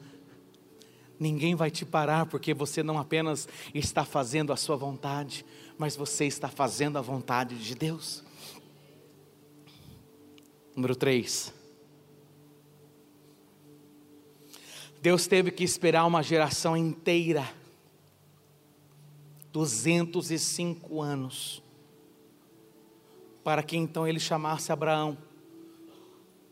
[1.18, 5.44] Ninguém vai te parar porque você não apenas está fazendo a sua vontade,
[5.78, 8.22] mas você está fazendo a vontade de Deus.
[10.74, 11.54] Número 3.
[15.00, 17.48] Deus teve que esperar uma geração inteira,
[19.56, 21.62] 205 anos,
[23.42, 25.16] para que então ele chamasse Abraão,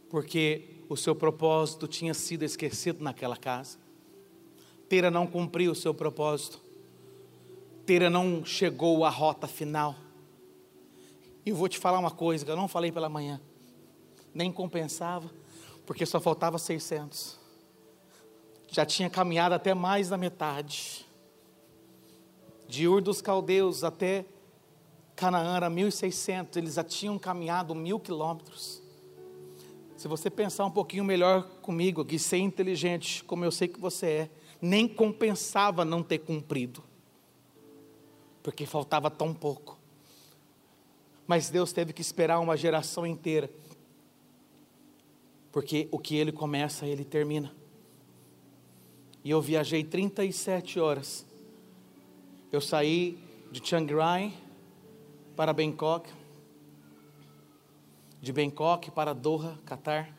[0.08, 3.76] porque o seu propósito tinha sido esquecido naquela casa.
[4.88, 6.62] Tera não cumpriu o seu propósito.
[7.84, 9.94] Tera não chegou à rota final.
[11.44, 13.38] E eu vou te falar uma coisa que eu não falei pela manhã.
[14.32, 15.30] Nem compensava,
[15.84, 17.38] porque só faltava 600.
[18.70, 21.04] Já tinha caminhado até mais da metade.
[22.74, 24.24] De Ur dos Caldeus até
[25.14, 26.56] Canaã era 1.600.
[26.56, 28.82] Eles já tinham caminhado mil quilômetros.
[29.96, 34.06] Se você pensar um pouquinho melhor comigo aqui, ser inteligente, como eu sei que você
[34.06, 36.82] é, nem compensava não ter cumprido,
[38.42, 39.78] porque faltava tão pouco.
[41.28, 43.48] Mas Deus teve que esperar uma geração inteira,
[45.52, 47.54] porque o que Ele começa, Ele termina.
[49.22, 51.24] E eu viajei 37 horas.
[52.54, 53.18] Eu saí
[53.50, 54.32] de Chiang Rai
[55.34, 56.08] para Bangkok,
[58.20, 60.16] de Bangkok para Doha, Catar,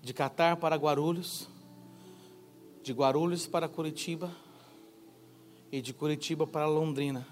[0.00, 1.48] de Catar para Guarulhos,
[2.84, 4.32] de Guarulhos para Curitiba
[5.72, 7.26] e de Curitiba para Londrina.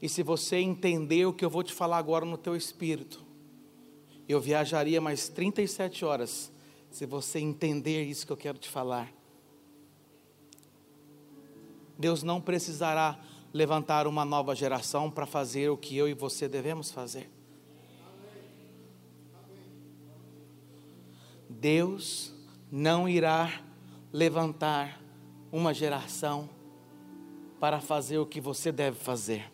[0.00, 3.20] E se você entender o que eu vou te falar agora no teu espírito,
[4.28, 6.52] eu viajaria mais 37 horas,
[6.88, 9.12] se você entender isso que eu quero te falar.
[11.98, 13.18] Deus não precisará
[13.52, 17.30] levantar uma nova geração para fazer o que eu e você devemos fazer.
[21.48, 22.32] Deus
[22.70, 23.60] não irá
[24.12, 25.00] levantar
[25.50, 26.48] uma geração
[27.58, 29.50] para fazer o que você deve fazer.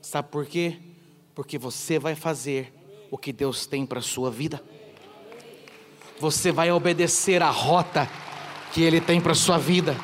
[0.00, 0.78] Sabe por quê?
[1.34, 2.72] Porque você vai fazer
[3.10, 4.62] o que Deus tem para a sua vida.
[6.20, 8.08] Você vai obedecer a rota
[8.72, 9.96] que Ele tem para a sua vida.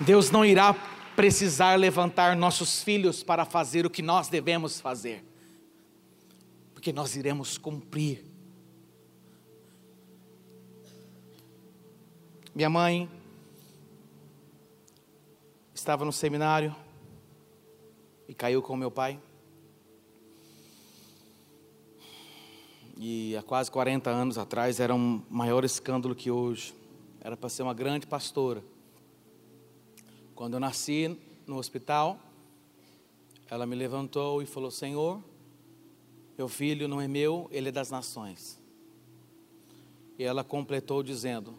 [0.00, 0.72] Deus não irá
[1.14, 5.22] precisar levantar nossos filhos para fazer o que nós devemos fazer,
[6.72, 8.24] porque nós iremos cumprir.
[12.54, 13.10] Minha mãe
[15.74, 16.74] estava no seminário
[18.26, 19.20] e caiu com meu pai.
[22.96, 26.74] E há quase 40 anos atrás era um maior escândalo que hoje.
[27.20, 28.62] Era para ser uma grande pastora.
[30.40, 32.18] Quando eu nasci no hospital,
[33.50, 35.22] ela me levantou e falou: Senhor,
[36.38, 38.58] meu filho não é meu, ele é das nações.
[40.18, 41.54] E ela completou dizendo: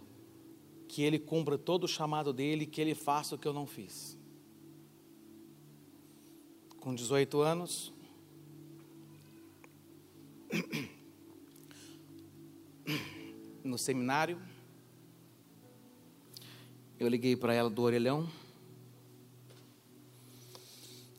[0.88, 4.18] Que ele cumpra todo o chamado dele, que ele faça o que eu não fiz.
[6.80, 7.94] Com 18 anos,
[13.64, 14.42] no seminário,
[17.00, 18.28] eu liguei para ela do orelhão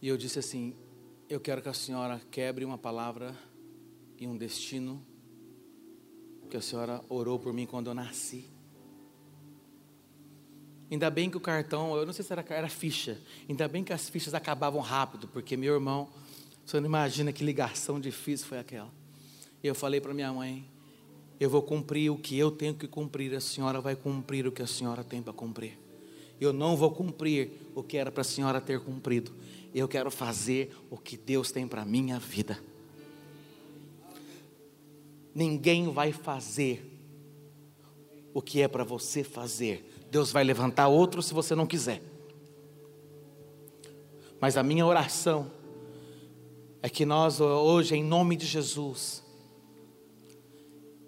[0.03, 0.74] e eu disse assim:
[1.28, 3.34] Eu quero que a senhora quebre uma palavra
[4.18, 5.00] e um destino
[6.50, 8.44] que a senhora orou por mim quando eu nasci.
[10.90, 13.94] Ainda bem que o cartão, eu não sei se era, era ficha, ainda bem que
[13.94, 16.11] as fichas acabavam rápido, porque meu irmão,
[16.66, 18.90] você não imagina que ligação difícil foi aquela.
[19.62, 20.68] E eu falei para minha mãe:
[21.40, 24.61] eu vou cumprir o que eu tenho que cumprir, a senhora vai cumprir o que
[24.61, 25.78] a senhora tem para cumprir.
[26.38, 29.32] Eu não vou cumprir o que era para a senhora ter cumprido.
[29.74, 32.58] Eu quero fazer o que Deus tem para a minha vida.
[35.34, 36.88] Ninguém vai fazer
[38.34, 40.06] o que é para você fazer.
[40.10, 42.02] Deus vai levantar outro se você não quiser.
[44.40, 45.50] Mas a minha oração
[46.82, 49.22] é que nós hoje, em nome de Jesus,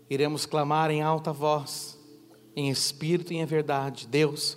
[0.08, 1.98] iremos clamar em alta voz,
[2.54, 4.56] em espírito e em verdade: Deus,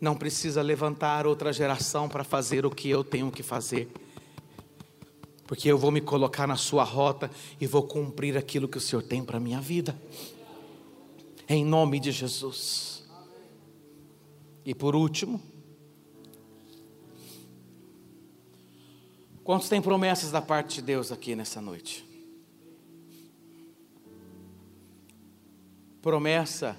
[0.00, 3.88] não precisa levantar outra geração para fazer o que eu tenho que fazer,
[5.46, 7.30] porque eu vou me colocar na Sua rota
[7.60, 9.98] e vou cumprir aquilo que o Senhor tem para a minha vida,
[11.48, 13.04] em nome de Jesus.
[14.64, 15.40] E por último,
[19.44, 22.04] quantos têm promessas da parte de Deus aqui nessa noite?
[26.02, 26.76] Promessa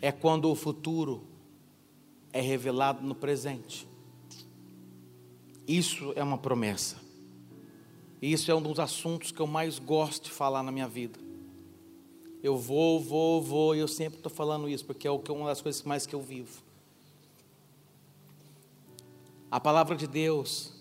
[0.00, 1.35] é quando o futuro
[2.36, 3.88] é revelado no presente.
[5.66, 6.96] Isso é uma promessa.
[8.20, 11.18] Isso é um dos assuntos que eu mais gosto de falar na minha vida.
[12.42, 15.82] Eu vou, vou, vou, e eu sempre estou falando isso, porque é uma das coisas
[15.82, 16.62] mais que eu vivo.
[19.50, 20.74] A palavra de Deus,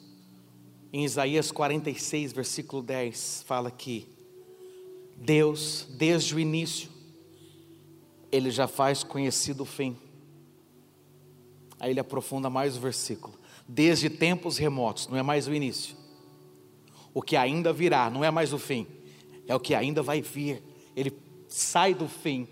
[0.91, 4.09] em Isaías 46, versículo 10, fala que
[5.15, 6.89] Deus, desde o início,
[8.29, 9.95] ele já faz conhecido o fim.
[11.85, 13.37] Aí ele aprofunda mais o versículo.
[13.67, 15.95] Desde tempos remotos, não é mais o início.
[17.13, 18.87] O que ainda virá, não é mais o fim,
[19.45, 20.63] é o que ainda vai vir.
[20.95, 21.13] Ele
[21.47, 22.47] sai do fim.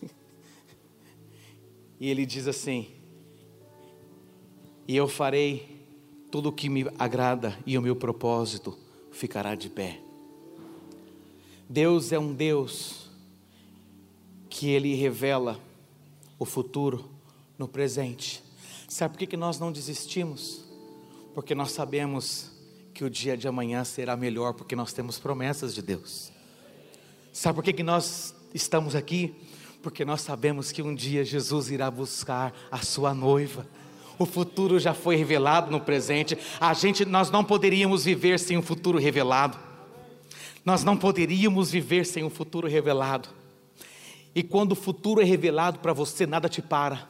[1.98, 2.86] e ele diz assim:
[4.86, 5.84] E eu farei
[6.30, 8.78] tudo o que me agrada, e o meu propósito
[9.10, 9.98] ficará de pé.
[11.68, 13.10] Deus é um Deus
[14.48, 15.60] que Ele revela
[16.38, 17.15] o futuro
[17.58, 18.42] no presente.
[18.88, 20.64] Sabe por que, que nós não desistimos?
[21.34, 22.50] Porque nós sabemos
[22.94, 26.32] que o dia de amanhã será melhor, porque nós temos promessas de Deus.
[27.32, 29.34] Sabe por que, que nós estamos aqui?
[29.82, 33.66] Porque nós sabemos que um dia Jesus irá buscar a sua noiva.
[34.18, 36.38] O futuro já foi revelado no presente.
[36.58, 39.58] A gente, nós não poderíamos viver sem um futuro revelado.
[40.64, 43.28] Nós não poderíamos viver sem um futuro revelado.
[44.34, 47.08] E quando o futuro é revelado para você, nada te para,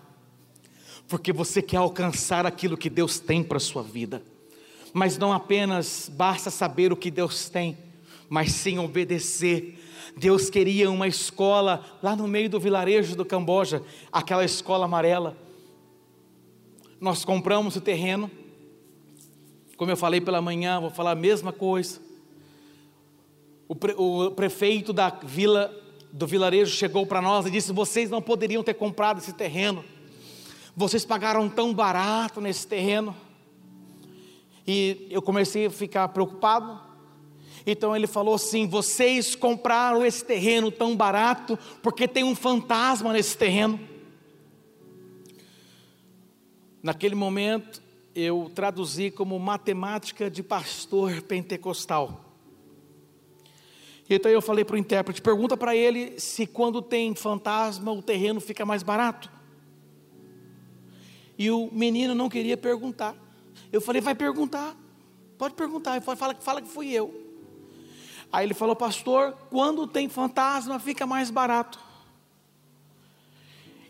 [1.08, 4.22] porque você quer alcançar aquilo que Deus tem para a sua vida.
[4.92, 7.76] Mas não apenas basta saber o que Deus tem,
[8.28, 9.78] mas sim obedecer.
[10.16, 15.36] Deus queria uma escola lá no meio do vilarejo do Camboja, aquela escola amarela.
[16.98, 18.30] Nós compramos o terreno,
[19.76, 22.00] como eu falei pela manhã, vou falar a mesma coisa.
[23.68, 25.74] O, pre, o prefeito da vila
[26.10, 29.84] do vilarejo chegou para nós e disse: Vocês não poderiam ter comprado esse terreno,
[30.76, 33.16] vocês pagaram tão barato nesse terreno.
[34.66, 36.78] E eu comecei a ficar preocupado.
[37.66, 43.38] Então ele falou assim: Vocês compraram esse terreno tão barato porque tem um fantasma nesse
[43.38, 43.80] terreno.
[46.82, 47.82] Naquele momento,
[48.14, 52.22] eu traduzi como matemática de pastor pentecostal.
[54.10, 58.42] Então eu falei para o intérprete: pergunta para ele se quando tem fantasma o terreno
[58.42, 59.35] fica mais barato.
[61.38, 63.14] E o menino não queria perguntar.
[63.72, 64.74] Eu falei, vai perguntar.
[65.36, 65.96] Pode perguntar.
[65.96, 67.26] Ele fala, fala que fui eu.
[68.32, 71.78] Aí ele falou, pastor, quando tem fantasma fica mais barato.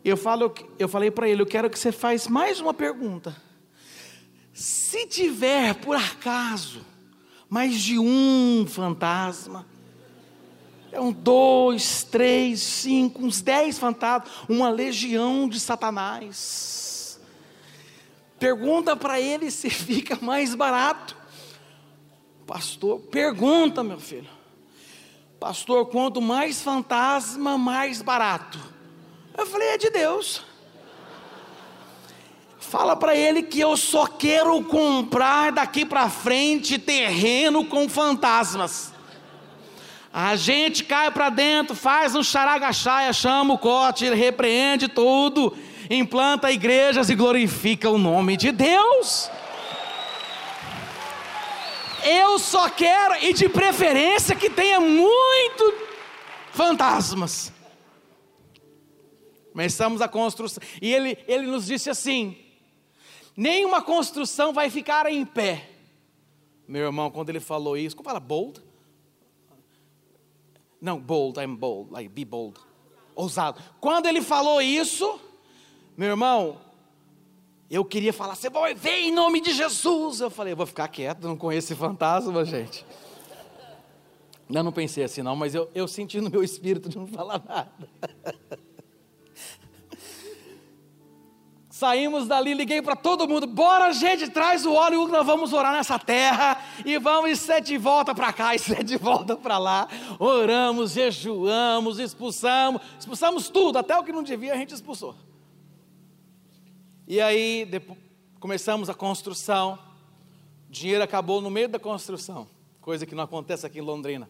[0.04, 3.36] Eu, falo, eu falei para ele, eu quero que você faça mais uma pergunta.
[4.52, 6.80] Se tiver, por acaso,
[7.48, 9.66] mais de um fantasma,
[10.92, 16.75] é um dois, três, cinco, uns dez fantasmas, uma legião de Satanás.
[18.38, 21.16] Pergunta para ele se fica mais barato.
[22.46, 24.28] Pastor, pergunta, meu filho.
[25.40, 28.58] Pastor, quanto mais fantasma, mais barato.
[29.36, 30.42] Eu falei, é de Deus.
[32.58, 38.92] Fala para ele que eu só quero comprar daqui para frente terreno com fantasmas.
[40.12, 45.56] A gente cai para dentro, faz um charagachaia, chama o corte, repreende tudo,
[45.90, 49.30] implanta igrejas e glorifica o nome de Deus.
[52.04, 55.74] Eu só quero, e de preferência que tenha muito
[56.52, 57.52] fantasmas.
[59.50, 62.36] Começamos a construção, e ele, ele nos disse assim:
[63.36, 65.70] nenhuma construção vai ficar em pé.
[66.68, 68.62] Meu irmão, quando ele falou isso, como fala bold?
[70.80, 72.60] Não, bold, I'm bold, like be bold.
[73.14, 73.60] Ousado.
[73.80, 75.18] Quando ele falou isso,
[75.96, 76.58] meu irmão,
[77.70, 80.20] eu queria falar, você vai ver em nome de Jesus.
[80.20, 82.84] Eu falei, eu vou ficar quieto, não conheço esse fantasma, gente.
[84.48, 87.42] Não, não pensei assim não, mas eu, eu senti no meu espírito de não falar
[87.44, 87.72] nada.
[91.68, 95.98] Saímos dali, liguei para todo mundo, bora gente, traz o óleo, nós vamos orar nessa
[95.98, 99.86] terra, e vamos ser de volta para cá, e ser de volta para lá,
[100.18, 105.14] oramos, jejuamos, expulsamos, expulsamos tudo, até o que não devia a gente expulsou.
[107.06, 107.98] E aí, depois,
[108.40, 109.78] começamos a construção,
[110.68, 112.48] o dinheiro acabou no meio da construção,
[112.80, 114.28] coisa que não acontece aqui em Londrina.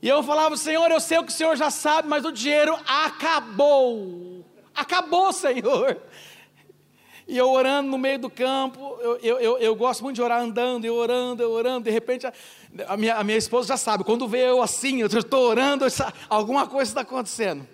[0.00, 2.78] E eu falava, Senhor, eu sei o que o Senhor já sabe, mas o dinheiro
[2.86, 4.44] acabou.
[4.74, 6.00] Acabou, Senhor.
[7.30, 10.42] E eu orando no meio do campo, eu, eu, eu, eu gosto muito de orar
[10.42, 12.32] andando, eu orando, eu orando, de repente a,
[12.88, 15.84] a, minha, a minha esposa já sabe, quando vê eu assim, eu estou orando,
[16.28, 17.64] alguma coisa está acontecendo.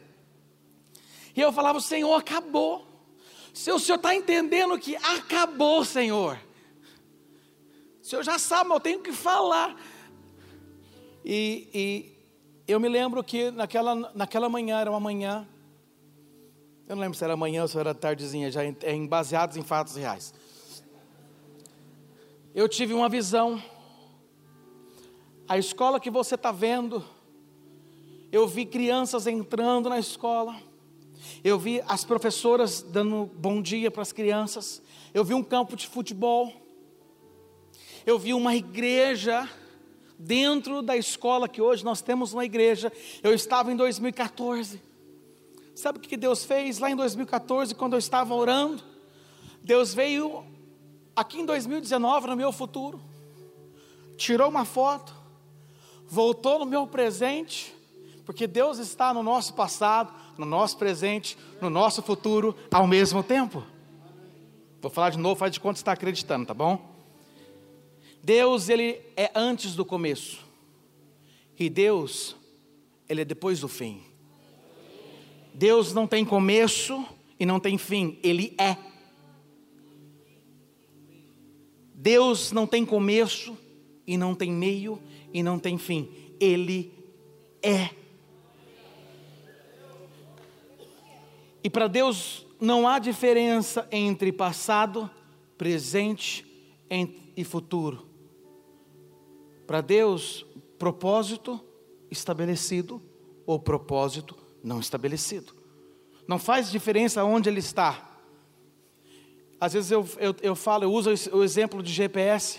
[1.35, 2.87] E eu falava, Senhor, acabou.
[3.55, 6.39] Se o Senhor está entendendo que acabou, Senhor.
[8.03, 9.75] O Senhor já sabe, mas eu tenho que falar.
[11.25, 12.13] E, e
[12.69, 15.49] eu me lembro que naquela, naquela manhã, era uma manhã,
[16.89, 19.97] eu não lembro se era manhã ou se era tardezinha, já em baseados em fatos
[19.97, 20.33] reais.
[22.55, 23.61] Eu tive uma visão.
[25.49, 27.05] A escola que você está vendo,
[28.31, 30.57] eu vi crianças entrando na escola,
[31.43, 34.81] eu vi as professoras dando bom dia para as crianças,
[35.13, 36.53] eu vi um campo de futebol,
[38.05, 39.49] eu vi uma igreja
[40.17, 42.93] dentro da escola que hoje nós temos uma igreja.
[43.25, 44.86] Eu estava em 2014.
[45.77, 48.83] Sabe o que Deus fez lá em 2014, quando eu estava orando?
[49.63, 50.43] Deus veio
[51.15, 52.99] aqui em 2019, no meu futuro,
[54.17, 55.15] tirou uma foto,
[56.07, 57.75] voltou no meu presente,
[58.25, 63.63] porque Deus está no nosso passado, no nosso presente, no nosso futuro ao mesmo tempo.
[64.81, 66.97] Vou falar de novo, faz de conta que está acreditando, tá bom?
[68.23, 70.39] Deus, ele é antes do começo.
[71.59, 72.35] E Deus,
[73.07, 74.16] ele é depois do fim.
[75.57, 77.03] Deus não tem começo
[77.41, 78.77] e não tem fim, ele é.
[81.95, 83.57] Deus não tem começo
[84.07, 85.01] e não tem meio
[85.33, 86.93] e não tem fim, ele
[87.63, 87.89] é.
[91.65, 95.11] E para Deus não há diferença entre passado,
[95.57, 96.45] presente
[97.35, 98.07] e futuro.
[99.67, 100.45] Para Deus,
[100.79, 101.59] propósito
[102.11, 103.01] estabelecido
[103.47, 105.55] ou propósito não estabelecido.
[106.27, 108.19] Não faz diferença onde ele está.
[109.61, 112.59] Às vezes eu, eu, eu falo, eu uso o exemplo de GPS.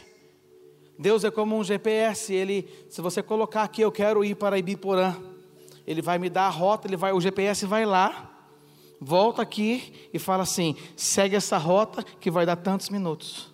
[0.97, 5.15] Deus é como um GPS, ele, se você colocar aqui, eu quero ir para Ibiporã,
[5.85, 8.33] ele vai me dar a rota, ele vai, o GPS vai lá,
[8.99, 13.51] volta aqui e fala assim: segue essa rota que vai dar tantos minutos.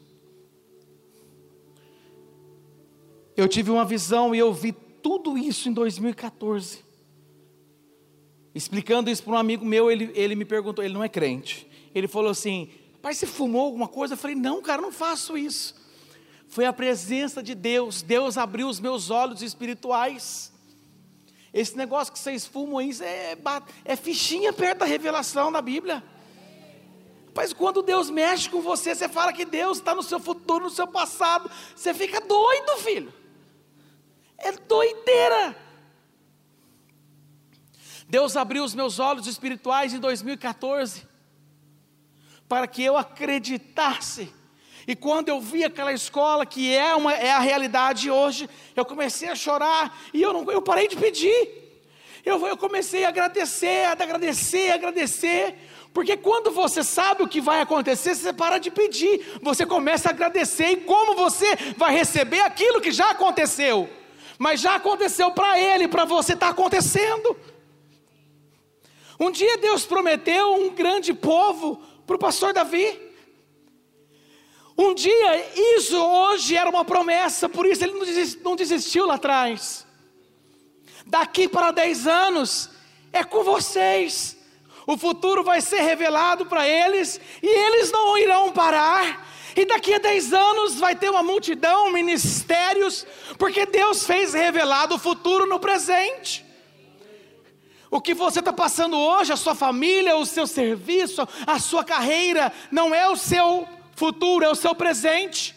[3.36, 6.83] Eu tive uma visão e eu vi tudo isso em 2014.
[8.54, 11.68] Explicando isso para um amigo meu, ele, ele me perguntou, ele não é crente.
[11.94, 12.70] Ele falou assim:
[13.02, 14.14] Pai, você fumou alguma coisa?
[14.14, 15.76] Eu falei: Não, cara, não faço isso.
[16.48, 20.54] Foi a presença de Deus, Deus abriu os meus olhos espirituais.
[21.52, 23.38] Esse negócio que vocês fumam aí é,
[23.86, 26.04] é fichinha perto da revelação da Bíblia.
[27.36, 30.70] Mas quando Deus mexe com você, você fala que Deus está no seu futuro, no
[30.70, 33.14] seu passado, você fica doido, filho.
[34.38, 35.56] É doideira.
[38.08, 41.14] Deus abriu os meus olhos espirituais em 2014
[42.48, 44.32] para que eu acreditasse.
[44.86, 49.30] E quando eu vi aquela escola que é, uma, é a realidade hoje, eu comecei
[49.30, 51.64] a chorar e eu, não, eu parei de pedir.
[52.26, 55.56] Eu, eu comecei a agradecer, a agradecer, a agradecer.
[55.94, 60.12] Porque quando você sabe o que vai acontecer, você para de pedir, você começa a
[60.12, 63.90] agradecer, e como você vai receber aquilo que já aconteceu,
[64.38, 67.38] mas já aconteceu para ele, para você está acontecendo.
[69.24, 73.00] Um dia Deus prometeu um grande povo para o pastor Davi.
[74.78, 77.94] Um dia, isso hoje era uma promessa, por isso ele
[78.44, 79.88] não desistiu lá atrás.
[81.06, 82.70] Daqui para dez anos,
[83.14, 84.36] é com vocês.
[84.86, 89.26] O futuro vai ser revelado para eles, e eles não irão parar.
[89.56, 93.06] E daqui a dez anos vai ter uma multidão, ministérios,
[93.38, 96.53] porque Deus fez revelado o futuro no presente.
[97.94, 102.52] O que você está passando hoje, a sua família, o seu serviço, a sua carreira,
[102.72, 105.54] não é o seu futuro, é o seu presente.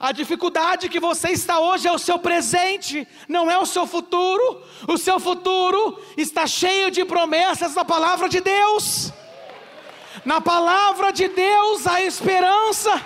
[0.00, 4.64] A dificuldade que você está hoje é o seu presente, não é o seu futuro.
[4.88, 9.12] O seu futuro está cheio de promessas da palavra de Deus.
[10.24, 13.00] Na palavra de Deus há esperança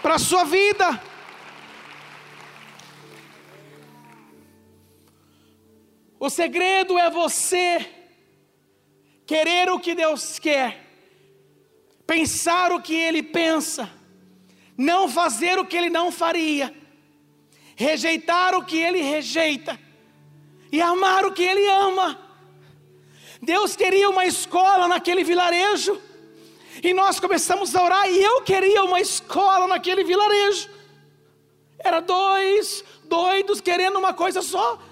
[0.00, 1.02] para a sua vida.
[6.24, 7.84] O segredo é você
[9.26, 10.80] querer o que Deus quer,
[12.06, 13.90] pensar o que Ele pensa,
[14.78, 16.72] não fazer o que Ele não faria,
[17.74, 19.76] rejeitar o que Ele rejeita
[20.70, 22.16] e amar o que Ele ama.
[23.42, 26.00] Deus queria uma escola naquele vilarejo,
[26.84, 30.70] e nós começamos a orar, e eu queria uma escola naquele vilarejo.
[31.80, 34.91] Era dois doidos querendo uma coisa só.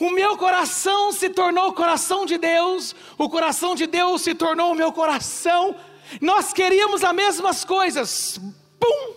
[0.00, 4.72] O meu coração se tornou o coração de Deus, o coração de Deus se tornou
[4.72, 5.76] o meu coração.
[6.22, 8.40] Nós queríamos as mesmas coisas.
[8.80, 9.14] Pum!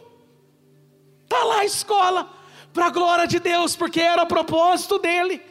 [1.30, 2.30] Tá lá a escola
[2.74, 5.42] para a glória de Deus, porque era o propósito dele.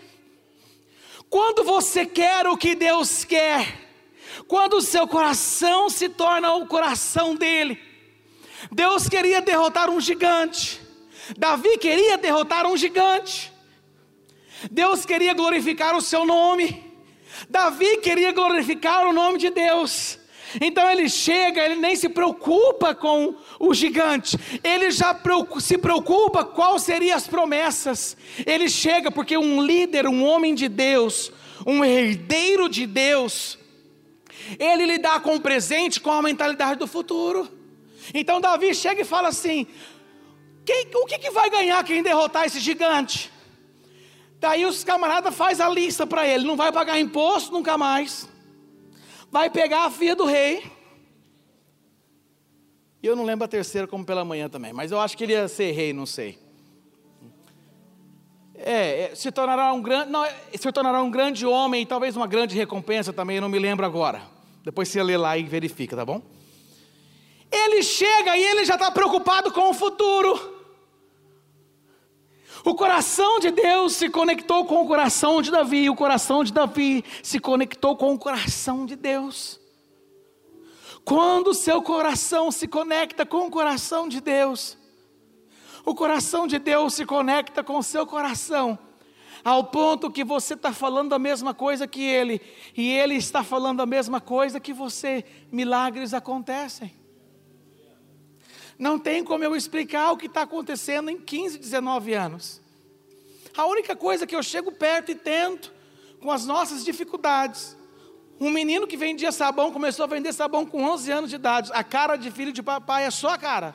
[1.31, 3.81] Quando você quer o que Deus quer,
[4.47, 7.81] quando o seu coração se torna o coração dele,
[8.71, 10.81] Deus queria derrotar um gigante,
[11.39, 13.52] Davi queria derrotar um gigante,
[14.71, 16.93] Deus queria glorificar o seu nome,
[17.49, 20.19] Davi queria glorificar o nome de Deus.
[20.61, 25.19] Então ele chega, ele nem se preocupa com o gigante, ele já
[25.61, 28.17] se preocupa qual seriam as promessas.
[28.45, 31.33] Ele chega porque um líder, um homem de Deus,
[31.67, 33.59] um herdeiro de Deus,
[34.59, 37.49] ele lida com o presente com a mentalidade do futuro.
[38.13, 39.67] Então Davi chega e fala assim:
[40.65, 43.31] quem, o que, que vai ganhar quem derrotar esse gigante?
[44.43, 48.29] Daí os camaradas faz a lista para ele, não vai pagar imposto nunca mais.
[49.31, 50.69] Vai pegar a filha do rei.
[53.01, 55.35] E eu não lembro a terceira como pela manhã também, mas eu acho que ele
[55.35, 56.41] ia ser rei, não sei.
[58.57, 62.27] É, é se tornará um grande, não, se tornará um grande homem e talvez uma
[62.27, 64.23] grande recompensa também, eu não me lembro agora.
[64.65, 66.21] Depois você lê lá e verifica, tá bom?
[67.49, 70.52] Ele chega e ele já está preocupado com o futuro.
[72.65, 77.05] O coração de Deus se conectou com o coração de Davi, o coração de Davi
[77.23, 79.61] se conectou com o coração de Deus.
[81.05, 84.79] Quando o seu coração se conecta com o coração de Deus,
[85.85, 88.79] o coração de Deus se conecta com o seu coração,
[89.45, 92.41] ao ponto que você está falando a mesma coisa que Ele,
[92.77, 97.02] e Ele está falando a mesma coisa que você, milagres acontecem.
[98.83, 102.61] Não tem como eu explicar o que está acontecendo em 15, 19 anos.
[103.57, 105.73] A única coisa que eu chego perto e tento,
[106.21, 107.77] com as nossas dificuldades.
[108.41, 111.71] Um menino que vendia sabão começou a vender sabão com 11 anos de idade.
[111.73, 113.73] A cara de filho de papai é só a cara.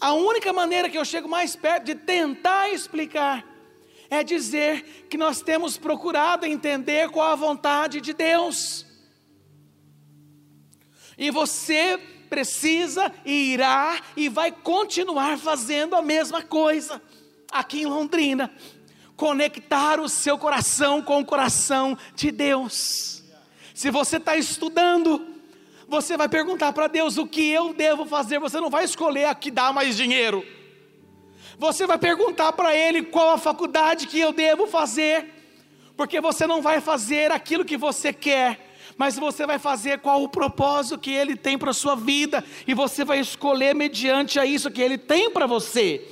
[0.00, 3.46] A única maneira que eu chego mais perto de tentar explicar
[4.08, 8.90] é dizer que nós temos procurado entender qual a vontade de Deus.
[11.16, 11.98] E você
[12.28, 17.00] precisa irá e vai continuar fazendo a mesma coisa
[17.50, 18.50] aqui em Londrina.
[19.16, 23.22] Conectar o seu coração com o coração de Deus.
[23.74, 25.26] Se você está estudando,
[25.86, 28.38] você vai perguntar para Deus o que eu devo fazer.
[28.38, 30.42] Você não vai escolher a que dá mais dinheiro.
[31.58, 35.28] Você vai perguntar para ele qual a faculdade que eu devo fazer,
[35.96, 38.71] porque você não vai fazer aquilo que você quer,
[39.02, 42.72] mas você vai fazer qual o propósito que ele tem para a sua vida, e
[42.72, 46.08] você vai escolher mediante a isso que ele tem para você.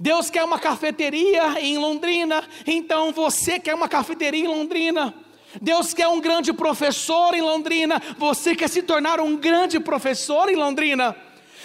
[0.00, 5.14] Deus quer uma cafeteria em Londrina, então você quer uma cafeteria em Londrina.
[5.60, 10.56] Deus quer um grande professor em Londrina, você quer se tornar um grande professor em
[10.56, 11.14] Londrina.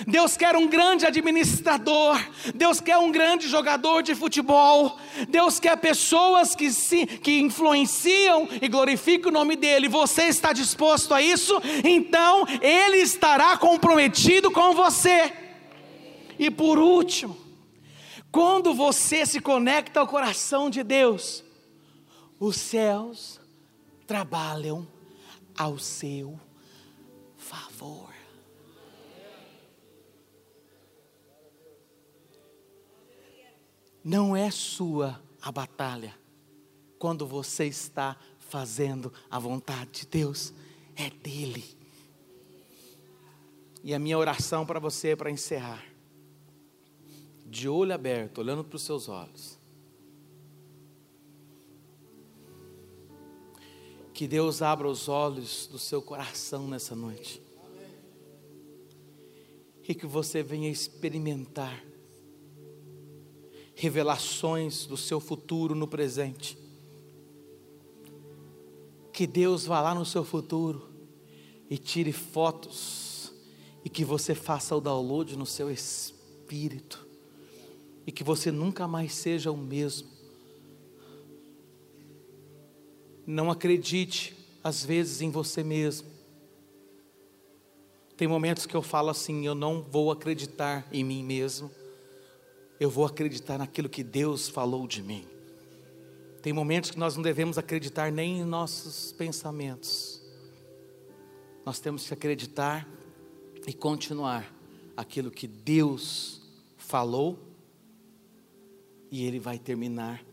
[0.08, 2.20] Deus quer um grande administrador,
[2.56, 4.98] Deus quer um grande jogador de futebol,
[5.30, 9.88] Deus quer pessoas que, se, que influenciam e glorificam o nome dEle.
[9.88, 11.62] Você está disposto a isso?
[11.84, 15.32] Então Ele estará comprometido com você.
[16.40, 17.38] E por último,
[18.32, 21.44] quando você se conecta ao coração de Deus,
[22.40, 23.40] os céus
[24.08, 24.88] trabalham
[25.56, 26.53] ao seu favor.
[34.04, 36.14] Não é sua a batalha
[37.00, 40.54] quando você está fazendo a vontade de Deus,
[40.96, 41.64] é dele.
[43.84, 45.84] E a minha oração para você, para encerrar,
[47.46, 49.58] de olho aberto, olhando para os seus olhos,
[54.14, 57.42] que Deus abra os olhos do seu coração nessa noite,
[59.88, 61.84] e que você venha experimentar
[63.76, 66.58] revelações do seu futuro no presente.
[69.12, 70.90] Que Deus vá lá no seu futuro
[71.70, 73.32] e tire fotos
[73.84, 77.06] e que você faça o download no seu espírito
[78.06, 80.08] e que você nunca mais seja o mesmo.
[83.26, 86.08] Não acredite às vezes em você mesmo.
[88.18, 91.70] Tem momentos que eu falo assim, eu não vou acreditar em mim mesmo
[92.80, 95.26] eu vou acreditar naquilo que Deus falou de mim.
[96.42, 100.22] Tem momentos que nós não devemos acreditar nem em nossos pensamentos.
[101.66, 102.88] Nós temos que acreditar
[103.66, 104.54] e continuar
[104.98, 106.42] aquilo que Deus
[106.76, 107.40] falou
[109.10, 110.24] e Ele vai terminar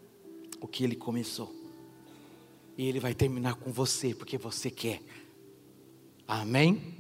[0.61, 1.55] o que Ele começou.
[2.77, 5.01] E Ele vai terminar com você, porque você quer.
[6.27, 6.97] Amém?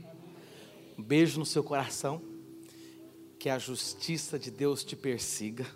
[0.96, 2.29] Um beijo no seu coração
[3.40, 5.66] que a justiça de Deus te persiga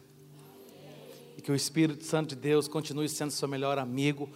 [1.35, 4.29] e que o Espírito Santo de Deus continue sendo seu melhor amigo.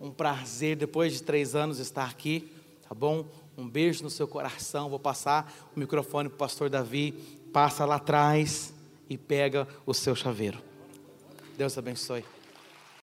[0.00, 2.50] Um prazer, depois de três anos, estar aqui,
[2.88, 3.26] tá bom?
[3.54, 4.88] Um beijo no seu coração.
[4.88, 7.12] Vou passar o microfone para o pastor Davi.
[7.52, 8.72] Passa lá atrás
[9.10, 10.58] e pega o seu chaveiro.
[11.58, 12.24] Deus abençoe.